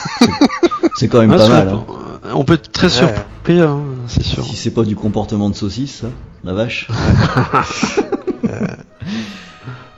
[0.95, 1.70] C'est- quand même Ah, pas mal.
[1.70, 1.84] Hein.
[2.36, 2.89] On peut être très Ouais.
[3.08, 4.43] surpris, hein, c'est sûr.
[4.43, 6.08] Si c'est pas du comportement de saucisse, ça,
[6.43, 6.88] la vache.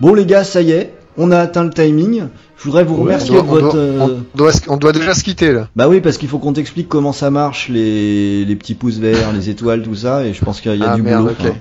[0.01, 2.23] bon les gars, ça y est, on a atteint le timing.
[2.57, 3.71] Je voudrais vous On remercier doit, de on, votre.
[3.73, 3.99] doit, euh,
[4.33, 5.67] on doit se- on doit déjà se quitter là.
[5.75, 9.33] Bah oui, parce qu'il faut qu'on t'explique comment ça marche, les, les petits pouces verts,
[9.33, 11.49] les étoiles, tout ça, et je pense qu'il y a Ah, du merde, boulot.
[11.51, 11.55] hein.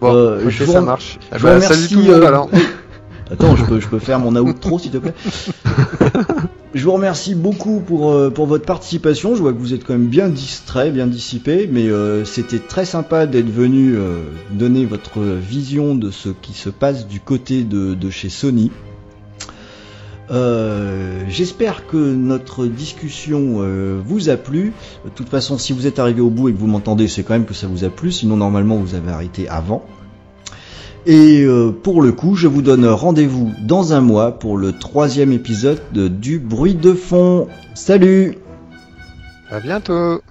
[0.00, 1.18] Bon, Euh, je vous ça marche.
[1.32, 2.48] Je bah, vous salut remercie, tout le monde euh, alors.
[3.30, 5.14] Attends, je peux, je peux faire mon outro s'il te plaît.
[6.74, 9.34] Je vous remercie beaucoup pour, euh, pour votre participation.
[9.34, 12.86] Je vois que vous êtes quand même bien distrait, bien dissipé, mais euh, c'était très
[12.86, 18.10] sympa d'être venu euh, donner votre vision de ce qui se passe du côté de,
[18.10, 18.70] chez Sony.
[21.28, 23.62] J'espère que notre discussion
[24.02, 24.72] vous a plu.
[25.04, 27.34] De toute façon, si vous êtes arrivé au bout et que vous m'entendez, c'est quand
[27.34, 28.10] même que ça vous a plu.
[28.10, 29.84] Sinon, normalement, vous avez arrêté avant.
[31.06, 35.32] Et euh, pour le coup, je vous donne rendez-vous dans un mois pour le troisième
[35.32, 37.48] épisode de du bruit de fond.
[37.74, 38.38] Salut
[39.50, 40.22] À bientôt.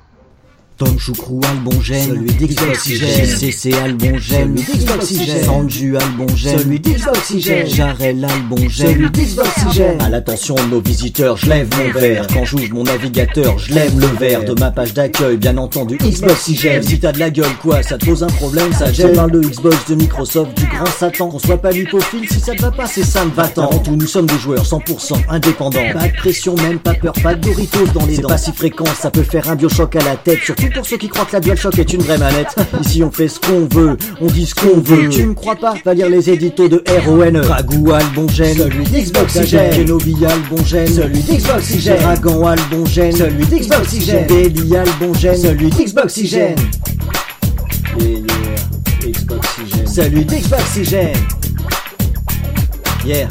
[0.82, 8.88] Tom Choucrou Albongène, celui d'Xboxygène, CC Albongène, celui d'Xboxygène, Sanju Albongène, celui d'Xboxygène, Jarel Albongène,
[8.88, 10.02] celui d'Xboxygène.
[10.02, 12.26] À l'attention de nos visiteurs, je lève mon verre.
[12.34, 16.82] Quand j'ouvre mon navigateur, je lève le verre de ma page d'accueil, bien entendu Xboxygène.
[16.82, 19.14] Si t'as de la gueule, quoi, ça te pose un problème, ça gêne.
[19.14, 21.30] Parle de Xbox, de Microsoft, du grand Satan.
[21.30, 23.68] Qu'on soit pas lipophile, si ça te va pas, c'est simple, va-t'en.
[23.68, 25.94] Avant tout, nous sommes des joueurs 100% indépendants.
[25.94, 28.30] Pas de pression, même pas peur, pas de Doritos dans les dents.
[28.30, 30.40] C'est pas si fréquent, ça peut faire un biochoc à la tête.
[30.44, 32.56] Surtout pour ceux qui croient que la DualShock est une vraie manette.
[32.82, 35.10] Ici, on fait ce qu'on veut, on dit ce qu'on veut.
[35.10, 35.74] Tu me crois pas?
[35.86, 37.42] Va lire les éditos de RON.
[37.48, 39.76] Ragou Albongène, celui d'Xboxygène.
[39.76, 42.02] Kenobi Albongène, celui d'Xboxygène.
[42.02, 44.28] Dragon Albongène, celui d'Xboxygène.
[44.28, 46.56] Belly Albongène, celui d'Xboxygène.
[48.00, 49.88] Yeah, yeah, Xboxygène.
[49.88, 51.18] Celui d'Xboxygène.
[53.06, 53.28] Yeah.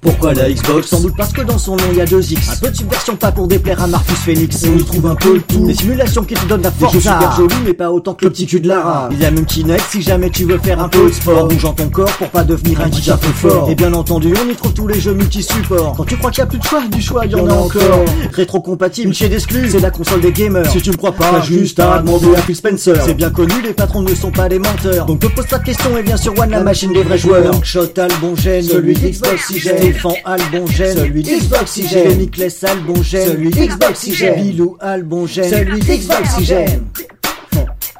[0.00, 2.48] Pourquoi la Xbox Sans doute parce que dans son nom il y a deux X.
[2.48, 4.64] Un peu de subversion pas pour déplaire à Marcus Phoenix.
[4.66, 5.66] On y trouve un peu le tout.
[5.66, 6.94] Des simulations qui te donnent la force.
[6.94, 9.10] Des jeux super jolis mais pas autant que le petit cul de Lara.
[9.12, 11.48] Il y a même Kinect si jamais tu veux faire un peu de sport.
[11.48, 13.68] Bougeant ton corps pour pas devenir un un peu fort.
[13.68, 15.94] Et bien entendu on y trouve tous les jeux multi-supports.
[15.96, 17.52] Quand tu crois qu'il y a plus de choix, du choix il y en a
[17.52, 18.04] encore.
[18.32, 20.70] Rétro-compatible chez d'exclus, c'est la console des gamers.
[20.70, 22.96] Si tu me crois pas, juste à demander à Phil Spencer.
[23.04, 25.04] C'est bien connu, les patrons ne sont pas des menteurs.
[25.04, 27.62] Donc te pose pas de questions et viens sur One la machine des vrais joueurs.
[27.62, 29.89] Shot Albongène, celui d'Xboxygène.
[29.90, 32.08] Stéphane Albongène, celui d'Xboxygène.
[32.08, 34.42] Rémiclès Albongène, celui d'Xboxygène.
[34.42, 36.84] Bilou Albongène, celui d'Xboxygène.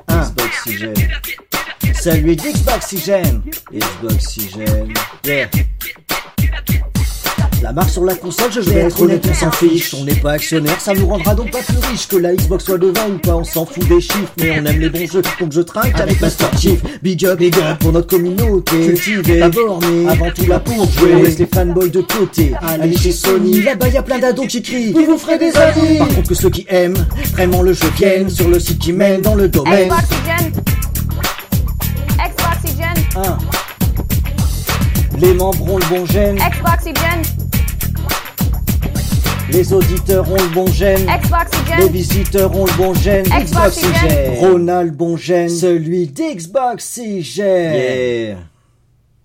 [0.09, 0.95] Xboxygène.
[2.01, 3.43] Celui d'Xboxygène.
[3.73, 4.95] Xboxygène.
[5.27, 5.49] Yeah.
[7.63, 9.95] La marque sur la console, je vais être honnête, on s'en fiche.
[9.95, 12.79] On n'est pas actionnaire, ça nous rendra donc pas plus riche que la Xbox soit
[12.79, 13.37] devant ou pas.
[13.37, 16.21] On s'en fout des chiffres, mais on aime les bons jeux, donc je trinque avec
[16.21, 16.81] Master Chief.
[17.03, 18.87] Big up, big up pour notre communauté.
[18.87, 21.15] Cultivée, abornée, avant tout là pour jouer.
[21.17, 22.53] On laisse les fanboys de côté.
[22.63, 24.93] Allez chez Sony, là-bas y a plein d'ados qui crient.
[24.93, 25.99] Vous vous ferez des amis.
[25.99, 29.21] Par contre, que ceux qui aiment vraiment le jeu viennent sur le site qui mène
[29.21, 29.91] dans le domaine.
[29.91, 30.53] Xboxygène.
[32.17, 33.05] Xboxygène.
[33.17, 33.39] Un.
[35.19, 37.50] Les membres ont le bon gène, Xboxygène.
[39.53, 41.07] Les auditeurs ont le bon gène.
[41.07, 41.89] Les Xboxygène.
[41.91, 43.25] visiteurs ont le bon gène.
[43.27, 44.39] Xboxygène.
[44.39, 45.49] Ronald bon gène.
[45.49, 47.75] Celui d'Xboxygène.
[47.75, 48.37] Yeah.